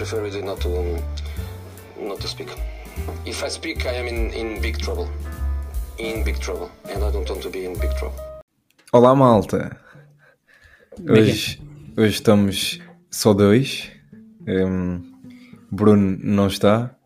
[0.00, 0.68] prefer really not to
[2.00, 2.48] not to speak.
[3.26, 5.06] If I speak, I am in, in big trouble.
[5.98, 8.18] In big trouble, and I don't want to be in big trouble.
[8.92, 9.76] Olá, malta.
[11.06, 11.60] Hoje,
[11.98, 13.90] hoje estamos só dois.
[14.48, 15.02] Um,
[15.70, 16.96] Bruno não está,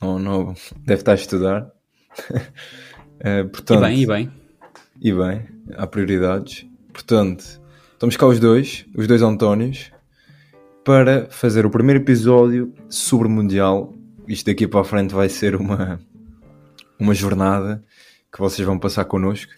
[0.00, 1.70] não, não, deve estar a estudar.
[3.20, 4.32] Uh, portanto, e bem, e bem.
[5.02, 6.64] E bem, há prioridades.
[6.90, 7.60] Portanto,
[7.92, 9.92] estamos cá os dois, os dois Antónios,
[10.84, 13.94] para fazer o primeiro episódio sobre o Mundial.
[14.26, 16.00] Isto daqui para a frente vai ser uma,
[16.98, 17.84] uma jornada
[18.32, 19.52] que vocês vão passar connosco.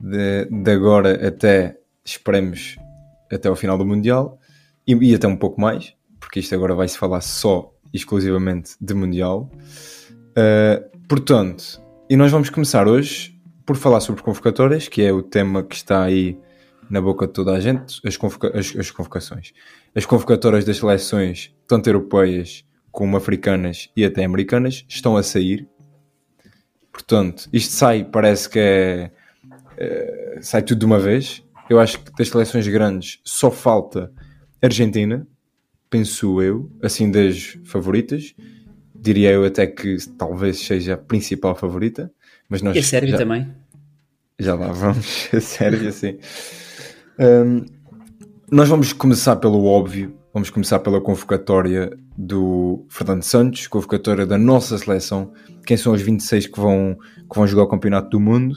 [0.00, 2.76] De, de agora até, esperemos,
[3.30, 4.38] até ao final do Mundial.
[4.86, 9.50] E, e até um pouco mais, porque isto agora vai-se falar só, exclusivamente, de Mundial.
[10.30, 15.62] Uh, portanto, e nós vamos começar hoje por falar sobre convocatórias, que é o tema
[15.62, 16.36] que está aí
[16.90, 19.52] na boca de toda a gente, as, convoca as, as convocações.
[19.94, 25.68] As convocatórias das seleções, tanto europeias como africanas e até americanas, estão a sair.
[26.92, 29.10] Portanto, isto sai, parece que é,
[29.78, 31.42] é, sai tudo de uma vez.
[31.70, 34.12] Eu acho que das seleções grandes só falta
[34.60, 35.26] Argentina,
[35.88, 38.34] penso eu, assim das favoritas
[39.02, 42.10] diria eu até que talvez seja a principal favorita.
[42.48, 43.52] Mas nós e a Sérvia já, também.
[44.38, 46.18] Já lá vamos, a Sérvia sim.
[47.22, 47.64] Um,
[48.50, 54.76] nós vamos começar pelo óbvio, vamos começar pela convocatória do Fernando Santos, convocatória da nossa
[54.76, 55.32] seleção,
[55.64, 56.98] quem são os 26 que vão,
[57.30, 58.54] que vão jogar o Campeonato do Mundo.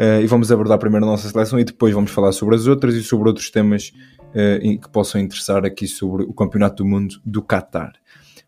[0.00, 2.94] Uh, e vamos abordar primeiro a nossa seleção e depois vamos falar sobre as outras
[2.94, 3.92] e sobre outros temas
[4.30, 7.92] uh, que possam interessar aqui sobre o Campeonato do Mundo do Qatar.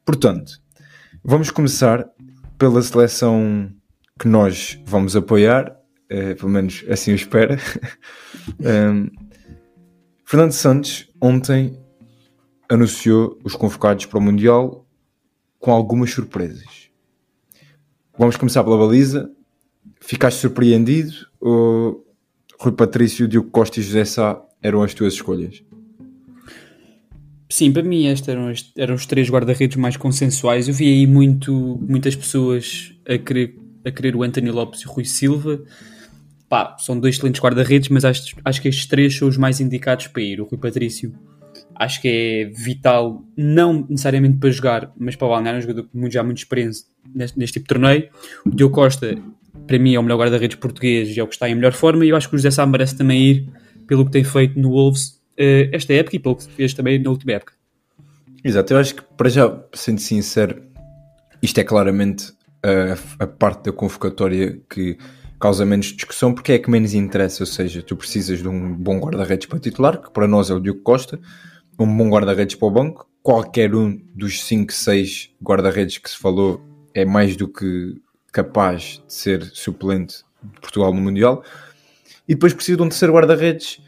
[0.05, 0.61] Portanto,
[1.23, 2.09] Vamos começar
[2.57, 3.71] pela seleção
[4.19, 5.71] que nós vamos apoiar,
[6.11, 7.59] uh, pelo menos assim eu espero.
[8.59, 9.11] um,
[10.31, 11.77] Fernando Santos ontem
[12.69, 14.87] anunciou os convocados para o Mundial
[15.59, 16.89] com algumas surpresas.
[18.17, 19.29] Vamos começar pela baliza.
[20.01, 22.07] Ficaste surpreendido ou
[22.61, 25.65] Rui Patrício, Diogo Costa e José Sá eram as tuas escolhas?
[27.49, 30.69] Sim, para mim estes eram, eram os três guarda-redes mais consensuais.
[30.69, 31.53] Eu vi aí muito,
[31.83, 35.61] muitas pessoas a querer, a querer o Anthony Lopes e o Rui Silva.
[36.51, 40.09] Pá, são dois excelentes guarda-redes, mas acho, acho que estes três são os mais indicados
[40.09, 40.41] para ir.
[40.41, 41.15] O Rui Patrício
[41.77, 46.25] acho que é vital, não necessariamente para jogar, mas para balnear, um jogador com já
[46.25, 48.11] muito experiência neste, neste tipo de torneio.
[48.45, 49.17] O Diogo Costa,
[49.65, 52.05] para mim, é o melhor guarda-redes português e é o que está em melhor forma.
[52.05, 53.49] E eu acho que o José Sá merece também ir
[53.87, 57.11] pelo que tem feito no Wolves uh, esta época e pelo que fez também na
[57.11, 57.53] última época.
[58.43, 60.61] Exato, eu acho que para já, sendo sincero,
[61.41, 64.99] isto é claramente a, a parte da convocatória que
[65.41, 69.01] causa menos discussão porque é que menos interessa, ou seja, tu precisas de um bom
[69.01, 71.19] guarda-redes para titular, que para nós é o Diogo Costa,
[71.79, 76.61] um bom guarda-redes para o banco, qualquer um dos 5, 6 guarda-redes que se falou
[76.95, 81.43] é mais do que capaz de ser suplente de Portugal no Mundial,
[82.29, 83.81] e depois precisa de um terceiro guarda-redes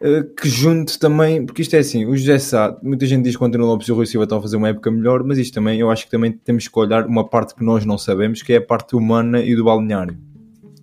[0.00, 3.42] eh, que junte também, porque isto é assim, o José Sá, muita gente diz que
[3.42, 5.54] o António Lopes e o Rui Silva estão a fazer uma época melhor, mas isto
[5.54, 8.52] também, eu acho que também temos que olhar uma parte que nós não sabemos, que
[8.52, 10.18] é a parte humana e do balneário.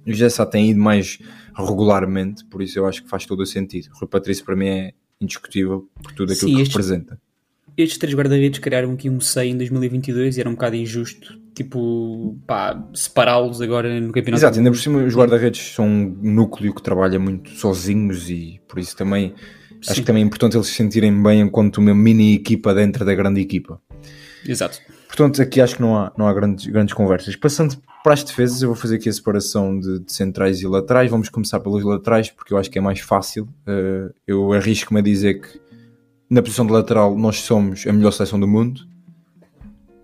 [0.06, 1.19] O Sá tem ido mais
[1.56, 3.90] regularmente, por isso eu acho que faz todo o sentido.
[3.94, 7.22] O Rui Patrício para mim é indiscutível por tudo aquilo Sim, que este, representa.
[7.78, 12.38] Estes três guarda-redes criaram aqui um 100 em 2022 e era um bocado injusto tipo,
[12.47, 14.40] pá, separá-los agora no campeonato.
[14.40, 18.80] Exato, ainda por cima os guarda-redes são um núcleo que trabalha muito sozinhos e por
[18.80, 19.34] isso também
[19.81, 19.92] Sim.
[19.92, 23.13] acho que também é importante eles se sentirem bem enquanto uma mini equipa dentro da
[23.13, 23.80] grande equipa.
[24.46, 24.80] Exato.
[25.08, 27.36] Portanto, aqui acho que não há, não há grandes, grandes conversas.
[27.36, 31.09] Passando para as defesas, eu vou fazer aqui a separação de, de centrais e laterais.
[31.09, 33.46] Vamos começar pelos laterais, porque eu acho que é mais fácil.
[33.66, 35.62] Uh, eu arrisco-me a dizer que
[36.30, 38.81] na posição de lateral nós somos a melhor seleção do mundo,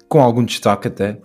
[0.08, 1.20] com algum destaque até.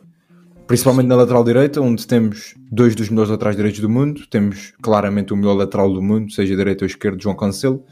[0.66, 4.26] Principalmente na lateral direita, onde temos dois dos melhores laterais direitos do mundo.
[4.26, 7.84] Temos claramente o melhor lateral do mundo, seja direito ou esquerdo, João Cancelo.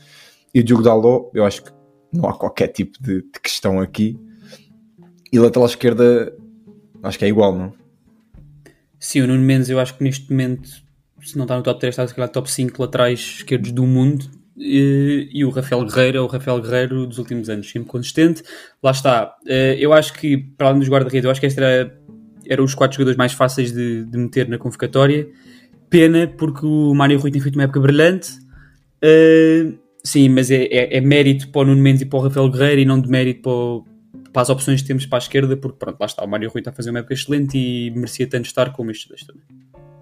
[0.52, 1.70] E Diogo Dalot, eu acho que
[2.12, 4.18] não há qualquer tipo de, de questão aqui.
[5.30, 6.34] E lateral esquerda,
[7.02, 7.81] acho que é igual, não?
[9.02, 10.68] Sim, o Nuno Mendes, eu acho que neste momento,
[11.20, 14.30] se não está no top 3, está no top 5 laterais esquerdos do mundo.
[14.56, 18.44] E, e, o Rafael Guerreiro é o Rafael Guerreiro dos últimos anos, sempre consistente.
[18.80, 19.34] Lá está.
[19.44, 21.98] Eh, eu acho que, para além dos guarda-redes, eu acho que esta era
[22.48, 25.28] eram os quatro jogadores mais fáceis de, de meter na convocatória.
[25.90, 28.30] Pena, porque o Mário Rui tem feito uma época brilhante.
[29.02, 32.48] Uh, sim, mas é, é, é, mérito para o Nuno Mendes e para o Rafael
[32.48, 33.84] Guerreiro e não de mérito para, o,
[34.32, 36.60] para, as opções que temos para a esquerda, porque pronto, lá está, o Mário Rui
[36.60, 39.42] está a fazer uma época excelente e merecia tanto estar como estes dois também.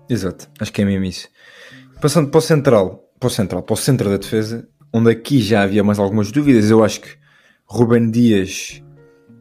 [0.09, 1.29] Exato, acho que é mesmo isso.
[2.01, 5.63] Passando para o central, para o central, para o centro da defesa, onde aqui já
[5.63, 7.09] havia mais algumas dúvidas, eu acho que
[7.67, 8.83] Ruben Dias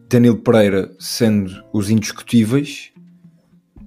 [0.10, 2.92] Danilo Pereira sendo os indiscutíveis.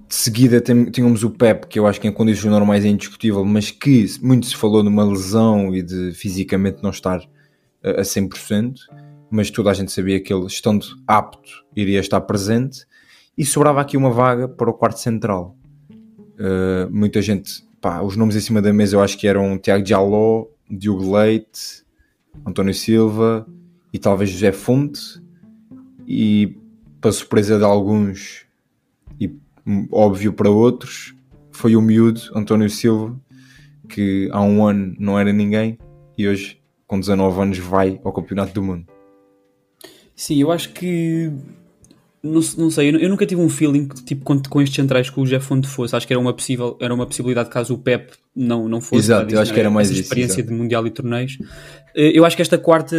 [0.07, 3.71] De seguida tínhamos o Pep, que eu acho que em condições normais é indiscutível, mas
[3.71, 7.21] que muito se falou numa lesão e de fisicamente não estar
[7.83, 8.75] a 100%,
[9.33, 12.85] mas toda a gente sabia que ele, estando apto, iria estar presente.
[13.35, 15.57] E sobrava aqui uma vaga para o quarto central.
[15.89, 19.83] Uh, muita gente, pá, os nomes em cima da mesa eu acho que eram Tiago
[19.83, 21.83] Jaló, Diogo Leite,
[22.45, 23.47] António Silva
[23.91, 25.01] e talvez José Fonte.
[26.07, 26.55] E
[27.01, 28.45] para surpresa de alguns
[29.19, 29.35] e
[29.65, 31.15] hum, óbvio para outros,
[31.51, 33.19] foi o miúdo António Silva,
[33.89, 35.79] que há um ano não era ninguém
[36.15, 38.92] e hoje, com 19 anos, vai ao Campeonato do Mundo.
[40.23, 41.29] Sim, eu acho que.
[42.23, 45.09] Não, não sei, eu, eu nunca tive um feeling que, tipo, com, com estes centrais
[45.09, 45.93] que o Jeff Fonte fosse.
[45.93, 49.01] Acho que era uma, possível, era uma possibilidade caso o Pep não, não fosse.
[49.07, 50.47] Exato, eu acho que era né, mais isso, experiência exato.
[50.49, 51.37] de Mundial e torneios.
[51.93, 52.95] Eh, Eu acho que esta quarta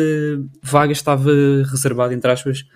[0.62, 1.30] vaga estava
[1.70, 2.66] reservada, entre aspas,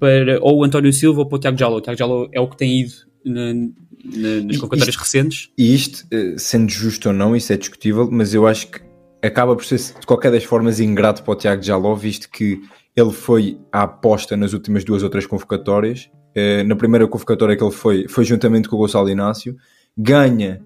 [0.00, 1.76] para ou o António Silva ou para o Tiago Jalo.
[1.76, 2.94] O Tiago Jalo é o que tem ido
[3.26, 5.50] na- na- nas convocatórias recentes.
[5.58, 8.80] E isto, eh, sendo justo ou não, isso é discutível, mas eu acho que
[9.22, 12.62] acaba por ser, de qualquer das formas, ingrato para o Tiago Jaló, visto que
[12.98, 16.10] ele foi à aposta nas últimas duas ou três convocatórias.
[16.34, 19.56] Eh, Na primeira convocatória que ele foi, foi juntamente com o Gonçalo Inácio,
[19.96, 20.60] ganha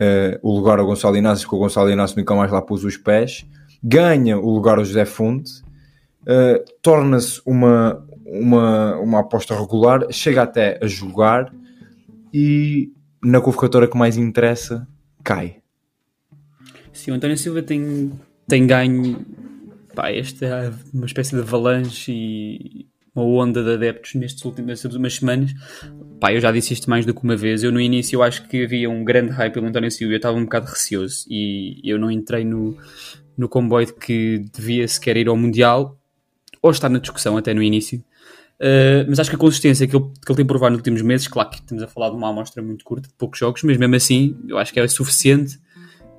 [0.00, 2.96] eh, o lugar ao Gonçalo Inácio, porque o Gonçalo Inácio nunca mais lá pôs os
[2.96, 3.46] pés,
[3.80, 5.62] ganha o lugar ao José Fonte,
[6.26, 11.54] eh, torna-se uma, uma, uma aposta regular, chega até a jogar
[12.34, 12.90] e
[13.22, 14.88] na convocatória que mais interessa,
[15.22, 15.58] cai.
[16.92, 18.10] Sim, o António Silva tem,
[18.48, 19.24] tem ganho
[19.96, 25.14] pá, esta uma espécie de avalanche e uma onda de adeptos nestes últimos, nestas últimas
[25.14, 25.52] semanas.
[26.20, 27.64] Pá, eu já disse isto mais do que uma vez.
[27.64, 30.12] Eu no início eu acho que havia um grande hype pelo António Silva.
[30.12, 32.76] Eu estava um bocado receoso e eu não entrei no,
[33.36, 35.98] no comboio de que devia sequer ir ao Mundial
[36.60, 38.04] ou estar na discussão até no início.
[38.60, 41.28] Uh, mas acho que a consistência que ele, que ele tem provado nos últimos meses,
[41.28, 43.94] claro que estamos a falar de uma amostra muito curta, de poucos jogos, mas mesmo
[43.94, 45.58] assim eu acho que é suficiente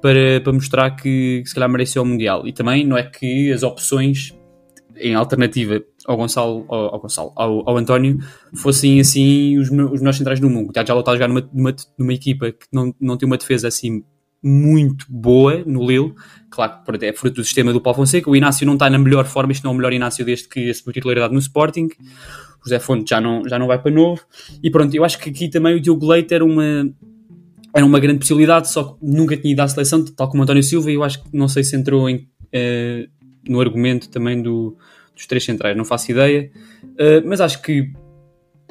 [0.08, 2.48] para, para mostrar que, que se calhar mereceu o Mundial.
[2.48, 4.34] E também não é que as opções
[4.96, 8.18] em alternativa ao Gonçalo, ao, ao Gonçalo, ao, ao António,
[8.56, 10.70] fossem assim os, os melhores centrais do mundo.
[10.70, 13.38] O Tiago Jaló está a jogar numa, numa, numa equipa que não, não tem uma
[13.38, 14.02] defesa assim
[14.42, 16.14] muito boa no Lille,
[16.50, 18.30] claro que é fruto do sistema do Paulo Fonseca.
[18.30, 20.70] O Inácio não está na melhor forma, isto não é o melhor Inácio desde que
[20.70, 21.90] assumiu titularidade no Sporting.
[22.62, 24.22] O José Fonte já não, já não vai para novo.
[24.64, 26.90] E pronto, eu acho que aqui também o Diogo Leite era uma,
[27.78, 30.90] era uma grande possibilidade, só que nunca tinha ido à seleção, tal como António Silva,
[30.90, 33.08] e eu acho que não sei se entrou em, eh,
[33.48, 34.76] no argumento também do,
[35.16, 36.50] dos três centrais, não faço ideia,
[36.98, 37.92] Eh, mas acho que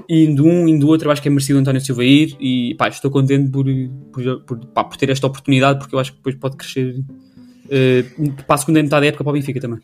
[0.08, 3.08] indo um, indo outro, eu acho que é merecido António Silva ir e pá, estou
[3.08, 3.64] contente por,
[4.12, 7.05] por, por, pá, por ter esta oportunidade, porque eu acho que depois pode crescer
[7.70, 8.05] eh,
[8.44, 9.79] para a segunda metade da época para o Benfica também.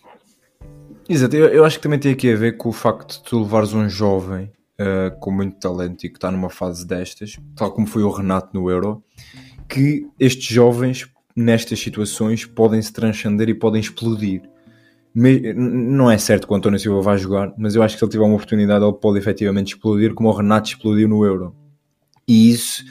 [1.08, 3.40] Exato, eu, eu acho que também tem aqui a ver com o facto de tu
[3.40, 4.50] levares um jovem
[4.82, 8.50] uh, com muito talento e que está numa fase destas, tal como foi o Renato
[8.52, 9.02] no Euro,
[9.68, 14.42] que estes jovens nestas situações podem se transcender e podem explodir.
[15.14, 18.04] Me- não é certo que o António Silva vai jogar, mas eu acho que se
[18.04, 21.54] ele tiver uma oportunidade, ele pode efetivamente explodir, como o Renato explodiu no Euro.
[22.26, 22.84] E isso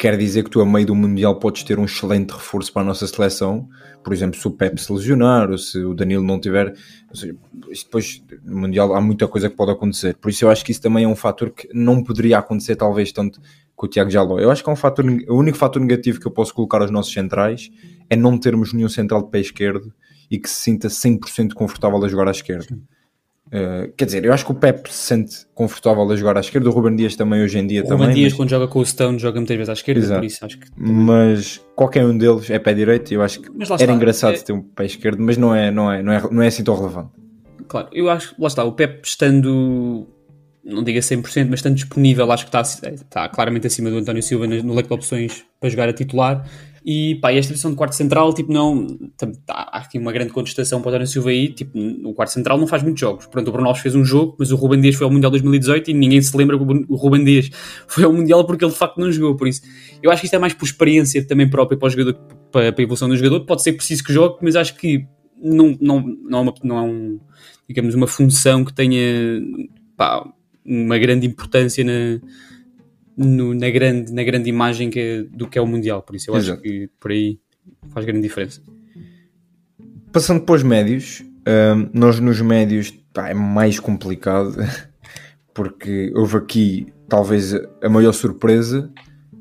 [0.00, 2.84] quer dizer que tu, a meio do Mundial, podes ter um excelente reforço para a
[2.86, 3.68] nossa seleção.
[4.02, 6.74] Por exemplo, se o Pepe se lesionar ou se o Danilo não tiver.
[7.12, 7.36] Seja,
[7.68, 10.16] depois, no Mundial, há muita coisa que pode acontecer.
[10.16, 13.12] Por isso, eu acho que isso também é um fator que não poderia acontecer, talvez,
[13.12, 13.42] tanto
[13.76, 14.38] com o Tiago Jaló.
[14.38, 16.90] Eu acho que é um fator, o único fator negativo que eu posso colocar aos
[16.90, 17.70] nossos centrais
[18.08, 19.92] é não termos nenhum central de pé esquerdo
[20.30, 22.74] e que se sinta 100% confortável a jogar à esquerda.
[23.52, 26.68] Uh, quer dizer, eu acho que o Pep se sente confortável a jogar à esquerda,
[26.68, 27.98] o Ruben Dias também hoje em dia O também.
[28.06, 30.20] Ruben Dias, mas- quando joga com o Stone, joga muitas vezes à esquerda, Exato.
[30.20, 33.48] por isso acho que mas qualquer um deles é pé direito e eu acho que
[33.48, 36.22] era está, engraçado é- ter um pé esquerdo, mas não é, não é, não é,
[36.30, 37.10] não é assim tão relevante.
[37.66, 40.06] Claro, eu acho que lá está, o Pep estando,
[40.64, 42.60] não diga 100%, mas estando disponível, acho que está,
[42.92, 46.48] está claramente acima do António Silva no leque de opções para jogar a titular.
[46.84, 48.86] E pá, e esta posição de quarto central, tipo, não.
[49.46, 51.52] tá, há aqui uma grande contestação para o António Silva aí.
[51.52, 53.26] Tipo, o quarto central não faz muitos jogos.
[53.26, 55.90] Pronto, o Bruno Alves fez um jogo, mas o Ruben Dias foi ao Mundial 2018
[55.90, 57.50] e ninguém se lembra que o Ruben Dias
[57.86, 59.36] foi ao Mundial porque ele de facto não jogou.
[59.36, 59.62] Por isso,
[60.02, 62.14] eu acho que isto é mais por experiência também própria para o jogador,
[62.50, 63.44] para a evolução do jogador.
[63.44, 65.06] Pode ser preciso que jogue, mas acho que
[65.42, 67.20] não, não, não, é, uma, não é um,
[67.68, 69.42] digamos, uma função que tenha
[69.96, 70.26] pá,
[70.64, 72.20] uma grande importância na,
[73.24, 76.02] no- na, grande, na grande imagem que é- do que é o Mundial.
[76.02, 76.54] Por isso eu Exato.
[76.54, 77.38] acho que por aí
[77.90, 78.62] faz grande diferença.
[80.12, 84.54] Passando para os médios, hum, nós nos médios pá, é mais complicado
[85.54, 88.90] porque houve aqui talvez a maior surpresa,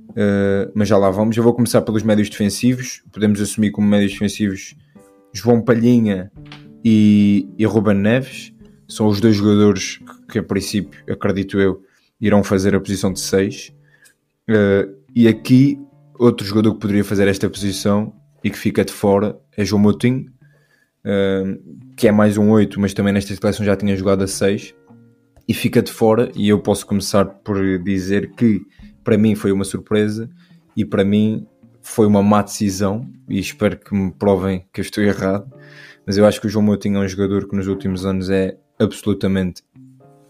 [0.09, 1.37] uh, mas já lá vamos.
[1.37, 3.03] Eu vou começar pelos médios defensivos.
[3.11, 4.75] Podemos assumir como médios defensivos
[5.33, 6.31] João Palhinha
[6.83, 8.51] e, e Ruben Neves.
[8.87, 9.99] são os dois jogadores
[10.31, 11.83] que, a princípio, acredito eu,
[12.19, 13.73] irão fazer a posição de 6.
[14.49, 15.79] Uh, e aqui,
[16.17, 20.31] outro jogador que poderia fazer esta posição e que fica de fora é João Moutinho,
[21.05, 24.73] uh, que é mais um 8, mas também nesta seleção já tinha jogado a 6
[25.47, 26.31] e fica de fora.
[26.35, 28.61] E eu posso começar por dizer que
[29.03, 30.29] para mim foi uma surpresa
[30.75, 31.47] e para mim
[31.81, 33.09] foi uma má decisão.
[33.27, 35.51] E espero que me provem que eu estou errado.
[36.05, 38.57] Mas eu acho que o João Moutinho é um jogador que nos últimos anos é
[38.79, 39.63] absolutamente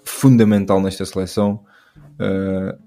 [0.03, 1.63] fundamental nesta seleção.
[2.19, 2.77] Uh,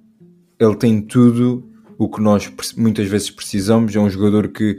[0.59, 3.95] ele tem tudo o que nós muitas vezes precisamos.
[3.95, 4.79] É um jogador que.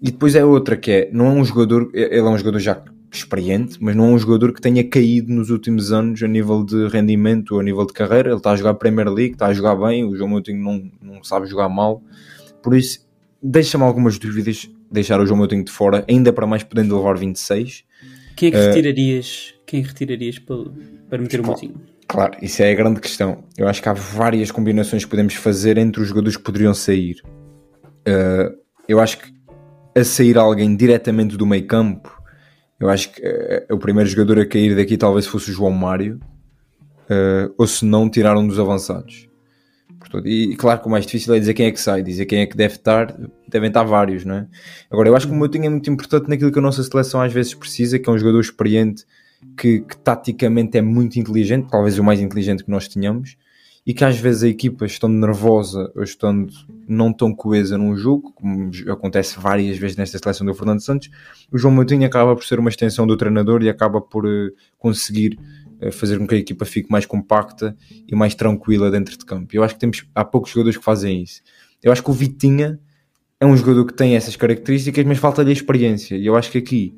[0.00, 2.82] E depois é outra que é, não é um jogador, ele é um jogador já
[3.12, 6.88] experiente, mas não é um jogador que tenha caído nos últimos anos a nível de
[6.88, 8.30] rendimento ou a nível de carreira.
[8.30, 11.24] Ele está a jogar Premier League, está a jogar bem, o João Moutinho não, não
[11.24, 12.02] sabe jogar mal.
[12.62, 13.06] Por isso,
[13.42, 17.84] deixa-me algumas dúvidas deixar o João Moutinho de fora, ainda para mais podendo levar 26.
[18.36, 20.64] Quem é que uh, retirarias, quem retirarias para,
[21.08, 21.80] para meter o Moutinho?
[22.06, 23.44] Claro, isso é a grande questão.
[23.56, 27.22] Eu acho que há várias combinações que podemos fazer entre os jogadores que poderiam sair.
[28.06, 28.54] Uh,
[28.86, 29.34] eu acho que
[29.96, 32.14] a sair alguém diretamente do meio campo
[32.78, 36.20] eu acho que uh, o primeiro jogador a cair daqui talvez fosse o João Mário,
[37.04, 39.28] uh, ou se não, tirar um dos avançados.
[39.98, 42.40] Portanto, e claro que o mais difícil é dizer quem é que sai, dizer quem
[42.40, 43.16] é que deve estar,
[43.48, 44.46] devem estar vários, não é?
[44.90, 47.32] Agora, eu acho que o Moutinho é muito importante naquilo que a nossa seleção às
[47.32, 49.06] vezes precisa, que é um jogador experiente,
[49.56, 53.36] que, que taticamente é muito inteligente, talvez o mais inteligente que nós tenhamos,
[53.86, 56.52] e que às vezes a equipa estando nervosa ou estando
[56.88, 61.10] não tão coesa num jogo, como acontece várias vezes nesta seleção do Fernando Santos,
[61.52, 65.38] o João Moutinho acaba por ser uma extensão do treinador e acaba por uh, conseguir
[65.82, 67.76] uh, fazer com que a equipa fique mais compacta
[68.08, 69.54] e mais tranquila dentro de campo.
[69.54, 71.42] Eu acho que temos, há poucos jogadores que fazem isso.
[71.82, 72.80] Eu acho que o Vitinha
[73.38, 76.16] é um jogador que tem essas características, mas falta-lhe experiência.
[76.16, 76.94] E eu acho que aqui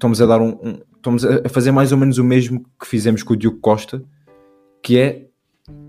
[0.00, 3.22] estamos a dar um, um estamos a fazer mais ou menos o mesmo que fizemos
[3.22, 4.02] com o Diogo Costa,
[4.82, 5.26] que é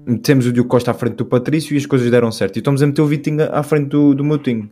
[0.05, 2.55] metemos o Diogo Costa à frente do Patrício e as coisas deram certo.
[2.57, 4.69] E estamos a meter o Vitinho à frente do, do Moutinho.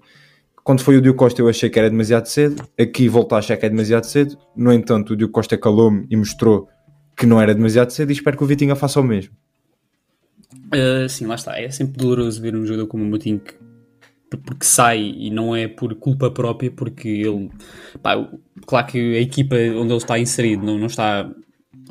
[0.63, 3.57] Quando foi o Diogo Costa eu achei que era demasiado cedo, aqui volto a achar
[3.57, 4.37] que é demasiado cedo.
[4.55, 6.69] No entanto, o Diogo Costa calou-me e mostrou
[7.17, 9.33] que não era demasiado cedo e espero que o Vitinho faça o mesmo.
[10.73, 11.59] Uh, sim, lá está.
[11.59, 13.53] É sempre doloroso ver um jogador como o Moutinho que,
[14.37, 17.49] porque sai e não é por culpa própria, porque ele.
[18.01, 18.15] Pá,
[18.65, 21.29] claro que a equipa onde ele está inserido não, não está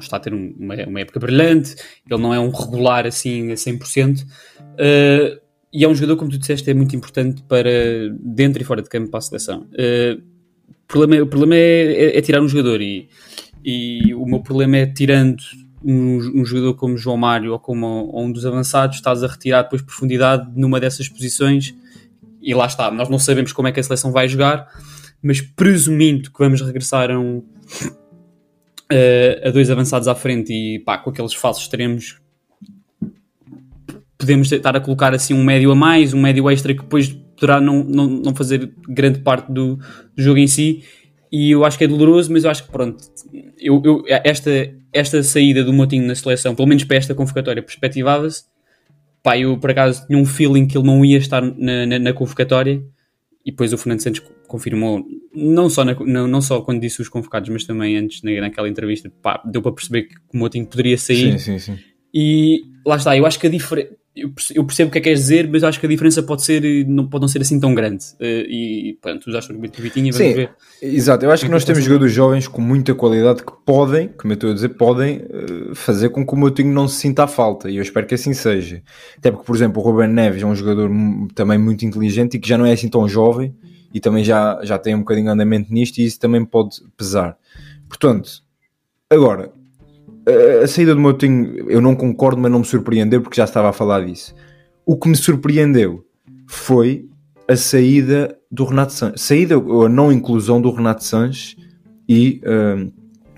[0.01, 1.75] está a ter uma, uma, época brilhante,
[2.09, 5.41] ele não é um regular assim a 100%, uh,
[5.73, 7.69] e é um jogador, como tu disseste, é muito importante para
[8.21, 9.67] dentro e fora de campo para a seleção.
[9.73, 10.23] Uh,
[10.71, 13.09] o problema, o problema é, é, é, tirar um jogador, e,
[13.65, 15.43] e o meu problema é tirando
[15.85, 19.63] um, um jogador como João Mário ou como ou um dos avançados, estás a retirar
[19.63, 21.75] depois profundidade numa dessas posições,
[22.49, 24.67] e lá está, nós não sabemos como é que a seleção vai jogar,
[25.23, 27.43] mas presumindo que vamos regressar a um
[28.91, 32.19] uh, a dois avançados à frente e pá, com aqueles falsos extremos
[34.17, 37.61] podemos estar a colocar assim um médio a mais, um médio extra que depois poderá
[37.61, 40.83] não, não, não fazer grande parte do, do jogo em si
[41.31, 43.05] e eu acho que é doloroso, mas eu acho que pronto,
[43.59, 44.51] eu, eu, esta,
[44.91, 48.45] esta saída do Motinho na seleção, pelo menos para esta convocatória, perspectivava-se.
[49.23, 52.13] Pá, eu por acaso tinha um feeling que ele não ia estar na, na, na
[52.13, 52.83] convocatória
[53.45, 57.09] e depois o Fernando Santos confirmou, não só, na, não, não só quando disse os
[57.09, 60.97] convocados, mas também antes na, naquela entrevista, pá, deu para perceber que o Moutinho poderia
[60.99, 61.33] sair.
[61.33, 61.79] Sim, sim, sim.
[62.13, 63.91] E lá está, eu acho que a diferença.
[64.55, 66.87] Eu percebo o que é que queres dizer, mas acho que a diferença pode, ser,
[66.87, 68.05] não, pode não ser assim tão grande.
[68.21, 70.51] Uh, e pronto, usaste o Vitinho e vamos ver.
[70.81, 74.35] Exato, eu acho que nós temos jogadores jovens com muita qualidade que podem, como eu
[74.35, 77.71] estou a dizer, podem uh, fazer com que o Moutinho não se sinta a falta.
[77.71, 78.83] E eu espero que assim seja.
[79.17, 80.91] Até porque, por exemplo, o Ruben Neves é um jogador
[81.35, 83.55] também muito inteligente e que já não é assim tão jovem
[83.93, 87.37] e também já, já tem um bocadinho de andamento nisto e isso também pode pesar.
[87.89, 88.43] Portanto,
[89.11, 89.53] agora,
[90.63, 93.73] a, saída do Moutinho eu não concordo, mas não me surpreendeu porque já estava a
[93.73, 94.35] falar disso.
[94.85, 96.05] O que me surpreendeu
[96.47, 97.09] foi
[97.47, 101.57] a saída do Renato Sanches, saída ou a não inclusão do Renato Sanches
[102.09, 102.93] e uh,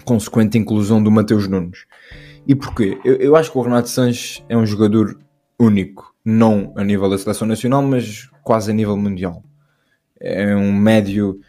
[0.05, 1.87] consequente inclusão do Mateus Nunes.
[2.47, 2.99] E porquê?
[3.05, 5.19] Eu, eu acho que o Renato Sanches é um jogador
[5.59, 9.43] único, não a nível da seleção nacional, mas quase a nível mundial
[10.21, 11.41] é um médio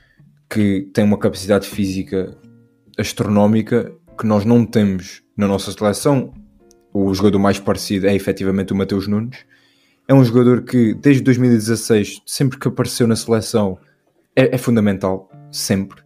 [0.49, 2.37] que tem uma capacidade física
[2.97, 6.31] astronómica que nós não temos na nossa seleção.
[6.93, 9.39] O jogador mais parecido é efetivamente o Mateus Nunes.
[10.07, 13.77] É um jogador que desde 2016, sempre que apareceu na seleção,
[14.35, 16.01] é, é fundamental, sempre.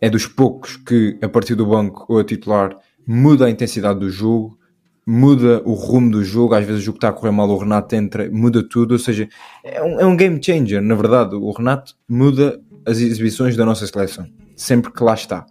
[0.00, 4.08] É dos poucos que, a partir do banco ou a titular, muda a intensidade do
[4.08, 4.58] jogo,
[5.06, 6.54] muda o rumo do jogo.
[6.54, 8.92] Às vezes o jogo está a correr mal, o Renato entra, muda tudo.
[8.92, 9.28] Ou seja,
[9.62, 11.34] é um, é um game changer, na verdade.
[11.34, 15.44] O Renato muda as exibições da nossa seleção, sempre que lá está,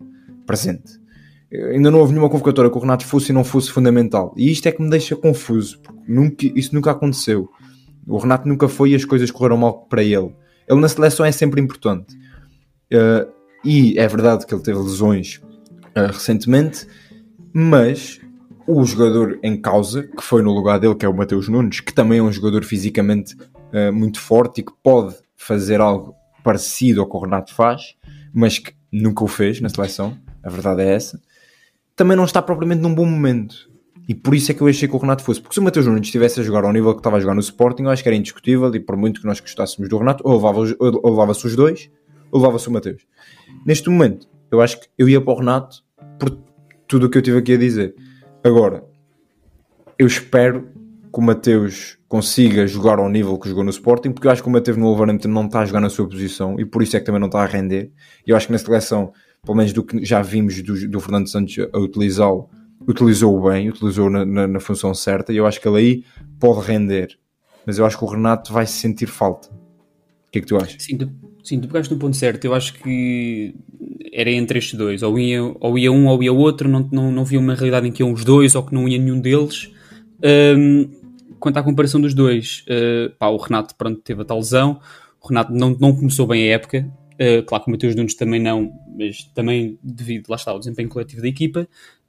[0.48, 0.99] presente.
[1.51, 4.34] Ainda não houve nenhuma convocatória que o Renato fosse e não fosse fundamental.
[4.38, 7.50] E isto é que me deixa confuso, porque nunca, isso nunca aconteceu.
[8.08, 10.34] O Renato nunca foi e as coisas correram mal para ele.
[10.68, 12.15] Ele na seleção é sempre importante.
[12.94, 13.32] Uh,
[13.65, 15.41] e é verdade que ele teve lesões
[15.98, 16.88] uh, recentemente,
[17.51, 18.22] mas
[18.68, 21.94] o jogador em causa, que foi no lugar dele, que é o Mateus Nunes, que
[21.94, 26.13] também é um jogador fisicamente uh, muito forte e que pode fazer algo
[26.44, 27.96] parecido ao que o Renato faz,
[28.32, 31.20] mas que nunca o fez na seleção, a verdade é essa,
[32.00, 33.70] também não está propriamente num bom momento.
[34.08, 35.41] E por isso é que eu achei que o Renato fosse.
[35.41, 37.41] Porque se o Mateus Nunes estivesse a jogar ao nível que estava a jogar no
[37.41, 38.74] Sporting, eu acho que era indiscutível.
[38.74, 41.91] E por muito que nós gostássemos do Renato, ou levava-se levava os dois,
[42.32, 43.06] ou levava-se o Mateus.
[43.65, 45.84] Neste momento, eu acho que eu ia para o Renato
[46.18, 46.29] por
[46.88, 47.94] tudo o que eu tive aqui a dizer.
[48.46, 48.86] Agora,
[49.98, 50.70] eu espero
[51.13, 54.48] que o Mateus consiga jogar ao nível que jogou no Sporting, porque eu acho que
[54.48, 57.00] o Mateus no Wolverhampton não está a jogar na sua posição e por isso é
[57.01, 57.91] que também não está a render.
[58.25, 59.12] E eu acho que na seleção,
[59.43, 62.50] pelo menos do que já vimos do, do Fernando Santos a utilizá-lo,
[62.88, 66.03] utilizou-o bem, utilizou na, na, na, função certa e eu acho que ele aí
[66.39, 67.17] pode render.
[67.65, 69.50] Mas eu acho que o Renato vai sentir falta.
[69.50, 70.81] O que é que tu achas?
[70.81, 71.12] Sim, tu,
[71.43, 72.46] sim, tu pegaste no ponto certo.
[72.46, 73.53] Eu acho que
[74.13, 75.03] era entre estes dois.
[75.03, 76.69] Ou ia, ou ia um ou ia outro.
[76.69, 78.98] Não, não, não via uma realidade em que iam os dois ou que não ia
[78.98, 79.72] nenhum deles.
[80.24, 80.89] Um,
[81.39, 84.79] quanto à comparação dos dois, uh, pá, o Renato pronto, teve a tal lesão.
[85.22, 86.89] O Renato não, não começou bem a época.
[87.20, 90.88] Uh, claro que o Mateus Nunes também não, mas também devido, lá está, ao desempenho
[90.88, 91.68] coletivo da equipa.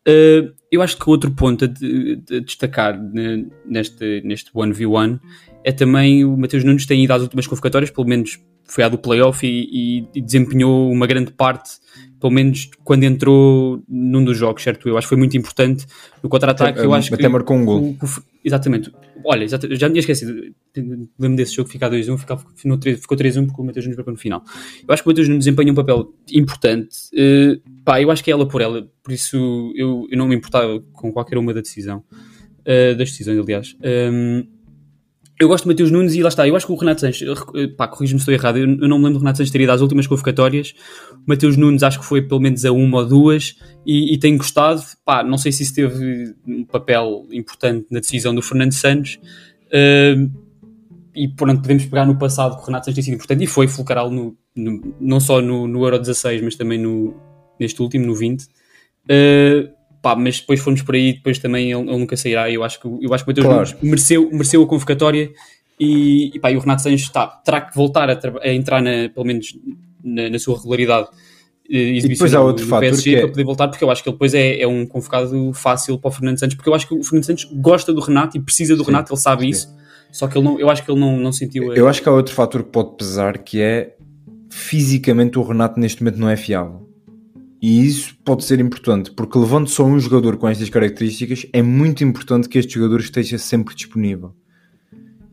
[0.08, 2.98] Uh, eu acho que outro ponto a, de, de destacar
[3.66, 5.20] neste, neste 1v1
[5.64, 8.96] é também o Mateus Nunes tem ido às últimas convocatórias, pelo menos foi à do
[8.96, 11.70] playoff e, e, e desempenhou uma grande parte,
[12.20, 14.88] pelo menos quando entrou num dos jogos, certo?
[14.88, 15.86] Eu acho que foi muito importante
[16.22, 16.78] no contra-ataque.
[16.78, 17.96] Eu acho até que, marcou um gol.
[18.44, 18.92] exatamente.
[19.24, 20.54] Olha, exatamente, já me tinha esquecido.
[21.18, 22.38] Lembro desse jogo ficar 2-1, ficou,
[22.96, 24.42] ficou 3-1 porque o Mateus Nunes marcou no final.
[24.86, 26.96] Eu acho que o Mateus Nunes desempenha um papel importante.
[27.12, 30.36] Uh, pá, eu acho que é ela por ela, por isso eu, eu não me
[30.36, 32.04] importava com qualquer uma da decisão.
[32.60, 33.76] Uh, das decisões, aliás.
[33.82, 34.46] Um,
[35.40, 36.46] eu gosto de Mateus Nunes e lá está.
[36.46, 37.26] Eu acho que o Renato Sanches,
[37.74, 39.72] pá, corrijo-me se estou errado, eu, eu, não me lembro do Renato Sanches ter ido
[39.72, 40.74] às últimas convocatórias.
[41.30, 44.82] Mateus Nunes acho que foi pelo menos a uma ou duas e, e tenho gostado.
[45.04, 49.18] Pá, não sei se isso teve um papel importante na decisão do Fernando Santos.
[49.66, 50.30] Uh,
[51.14, 53.66] e pronto, podemos pegar no passado que o Renato Sanches tem sido importante e foi
[53.66, 57.14] fulcral no, no, não só no, no Euro 16, mas também no,
[57.58, 58.42] neste último, no 20.
[58.42, 59.70] Uh,
[60.02, 62.50] pá, mas depois fomos por aí, depois também ele, ele nunca sairá.
[62.50, 63.68] Eu acho que, eu acho que o Mateus claro.
[63.68, 65.30] Nunes mereceu, mereceu a convocatória
[65.78, 69.08] e, e, pá, e o Renato Sanches tá, terá que voltar a, a entrar, na,
[69.08, 69.54] pelo menos
[70.02, 71.08] na, na sua regularidade.
[71.68, 73.20] E depois há outro fator PSG que é...
[73.20, 76.08] para poder voltar, porque eu acho que ele depois é, é um convocado fácil para
[76.08, 78.74] o Fernando Santos, porque eu acho que o Fernando Santos gosta do Renato e precisa
[78.74, 79.48] do sim, Renato, ele sabe sim.
[79.50, 79.68] isso,
[80.10, 81.72] só que ele não, eu acho que ele não, não sentiu.
[81.72, 81.90] Eu a...
[81.90, 83.94] acho que há outro fator que pode pesar que é
[84.50, 86.90] fisicamente o Renato neste momento não é fiável.
[87.62, 92.02] E isso pode ser importante, porque levando só um jogador com estas características, é muito
[92.02, 94.34] importante que este jogador esteja sempre disponível.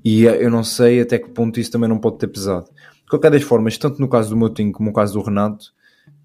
[0.04, 2.70] E eh, eu não sei até que ponto isso também não pode ter pesado.
[3.08, 5.68] De qualquer das formas, tanto no caso do Moutinho como no caso do Renato,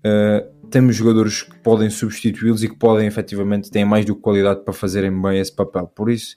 [0.05, 4.65] uh, temos jogadores que podem substituí-los e que podem efetivamente, têm mais do que qualidade
[4.65, 5.87] para fazerem bem esse papel.
[5.87, 6.37] Por isso,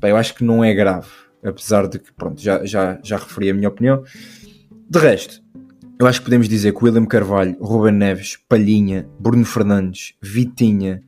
[0.00, 1.08] bem, eu acho que não é grave,
[1.44, 4.02] apesar de que, pronto, já, já, já referi a minha opinião.
[4.88, 5.42] De resto,
[6.00, 11.02] eu acho que podemos dizer que William Carvalho, Ruben Neves, Palhinha, Bruno Fernandes, Vitinha,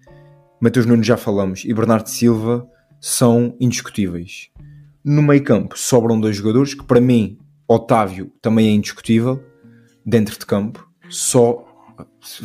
[0.60, 2.68] Matheus Nunes já falamos e Bernardo Silva
[3.00, 4.50] são indiscutíveis.
[5.02, 7.38] No meio campo sobram dois jogadores que para mim
[7.72, 9.40] Otávio também é indiscutível
[10.04, 10.90] dentro de campo.
[11.08, 11.64] Só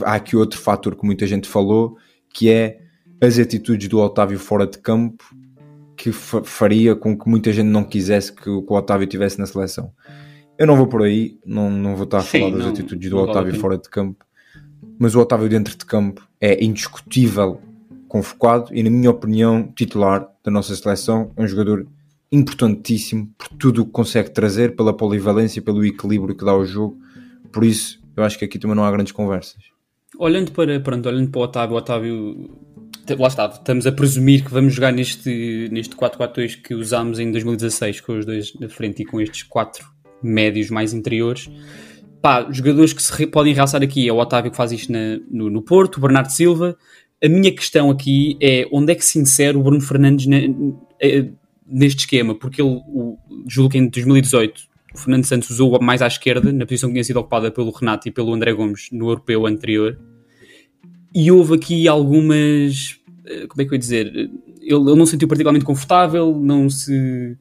[0.03, 1.97] há aqui outro fator que muita gente falou
[2.31, 2.79] que é
[3.19, 5.23] as atitudes do Otávio fora de campo
[5.97, 9.91] que faria com que muita gente não quisesse que o Otávio tivesse na seleção.
[10.59, 13.09] Eu não vou por aí, não, não vou estar a falar Sim, das não, atitudes
[13.09, 14.23] do Otávio vale fora de campo,
[14.99, 17.59] mas o Otávio dentro de campo é indiscutível
[18.07, 21.31] convocado e, na minha opinião, titular da nossa seleção.
[21.35, 21.87] É um jogador
[22.31, 26.97] importantíssimo por tudo o que consegue trazer, pela polivalência, pelo equilíbrio que dá ao jogo.
[27.51, 29.63] Por isso, eu acho que aqui também não há grandes conversas.
[30.17, 32.49] Olhando para, pronto, olhando para o Otávio, Otávio,
[33.17, 38.01] lá está, estamos a presumir que vamos jogar neste, neste 4-4-2 que usámos em 2016
[38.01, 39.85] com os dois na frente e com estes quatro
[40.23, 41.49] médios mais interiores.
[42.21, 45.49] Pá, jogadores que se podem realçar aqui é o Otávio que faz isto na, no,
[45.49, 46.75] no, Porto, o Bernardo Silva.
[47.23, 50.37] A minha questão aqui é onde é que se insere o Bruno Fernandes na,
[50.99, 51.29] eh,
[51.65, 54.61] neste esquema, porque ele, o, julgo que em 2018
[54.93, 58.07] o Fernando Santos usou mais à esquerda, na posição que tinha sido ocupada pelo Renato
[58.07, 59.99] e pelo André Gomes no europeu anterior.
[61.13, 62.97] E houve aqui algumas.
[63.25, 64.07] Eh, como é que eu ia dizer?
[64.15, 67.37] Ele, ele não se sentiu particularmente confortável, não se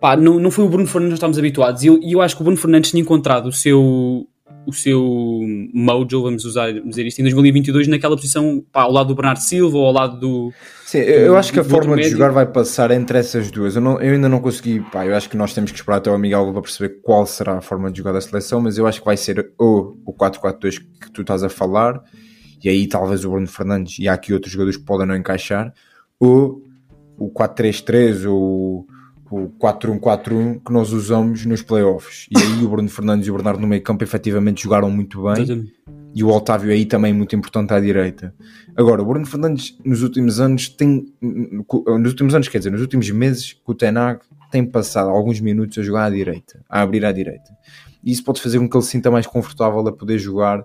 [0.00, 1.82] pá, não, não foi o Bruno Fernandes que estávamos habituados.
[1.82, 4.26] E eu, eu, acho que o Bruno Fernandes tinha encontrado o seu,
[4.66, 5.40] o seu
[5.74, 9.76] mojo, vamos usar, dizer isto, em 2022 naquela posição pá, ao lado do Bernardo Silva
[9.76, 10.52] ou ao lado do.
[10.86, 13.74] Sim, eu acho que a forma de jogar vai passar entre essas duas.
[13.74, 16.10] Eu, não- eu ainda não consegui, pá, eu acho que nós temos que esperar até
[16.10, 19.00] o Miguel para perceber qual será a forma de jogar da seleção, mas eu acho
[19.00, 22.00] que vai ser ou o 4-4-2 que tu estás a falar,
[22.62, 25.74] e aí talvez o Bruno Fernandes, e há aqui outros jogadores que podem não encaixar,
[26.20, 26.62] ou
[27.18, 28.86] o 4-3-3 ou
[29.28, 32.26] o 4-1-4-1 que nós usamos nos playoffs.
[32.30, 35.44] E aí o Bruno Fernandes e o Bernardo no meio campo efetivamente jogaram muito bem.
[36.16, 38.34] E o Otávio aí também muito importante à direita.
[38.74, 43.10] Agora, o Bruno Fernandes nos últimos anos tem, nos últimos anos, quer dizer, nos últimos
[43.10, 47.50] meses, o Tenag tem passado alguns minutos a jogar à direita, a abrir à direita.
[48.02, 50.64] E isso pode fazer com que ele se sinta mais confortável a poder jogar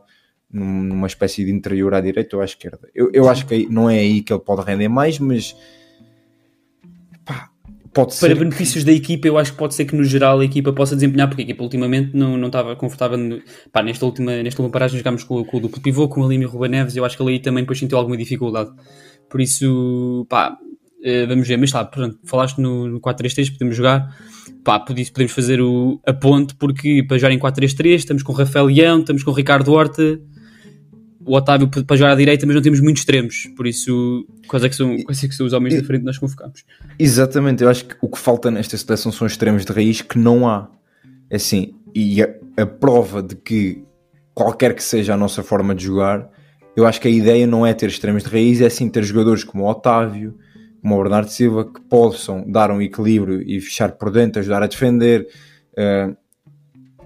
[0.50, 2.88] num- numa espécie de interior à direita ou à esquerda.
[2.96, 5.54] Eu, eu acho que não é aí que ele pode render mais, mas
[7.93, 10.71] pode Para benefícios da equipa, eu acho que pode ser que no geral a equipa
[10.73, 13.17] possa desempenhar, porque a equipa ultimamente não, não estava confortável.
[13.17, 16.25] No, pá, nesta, última, nesta última paragem jogámos com, com o duplo pivô, com o
[16.25, 18.71] Alim e o Ruben Neves, eu acho que ele aí também depois sentiu alguma dificuldade.
[19.30, 20.58] Por isso, pá,
[21.04, 21.58] eh, vamos ver.
[21.58, 24.15] Mas tá, pronto, falaste no, no 4-3-3, podemos jogar.
[24.63, 28.65] Pá, podemos fazer o, a ponte, porque para jogar em 4-3-3 estamos com o Rafael
[28.65, 30.19] Leão, estamos com o Ricardo Horta,
[31.25, 33.47] o Otávio para jogar à direita, mas não temos muitos extremos.
[33.55, 36.05] Por isso, quais é que são, quais é que são os homens da frente que
[36.05, 36.63] nós convocamos?
[36.97, 40.47] Exatamente, eu acho que o que falta nesta seleção são extremos de raiz que não
[40.47, 40.69] há.
[41.31, 43.84] Assim, e a, a prova de que
[44.34, 46.29] qualquer que seja a nossa forma de jogar,
[46.75, 49.43] eu acho que a ideia não é ter extremos de raiz, é sim ter jogadores
[49.43, 50.38] como o Otávio,
[50.81, 54.67] como o Bernardo Silva, que possam dar um equilíbrio e fechar por dentro, ajudar a
[54.67, 55.27] defender.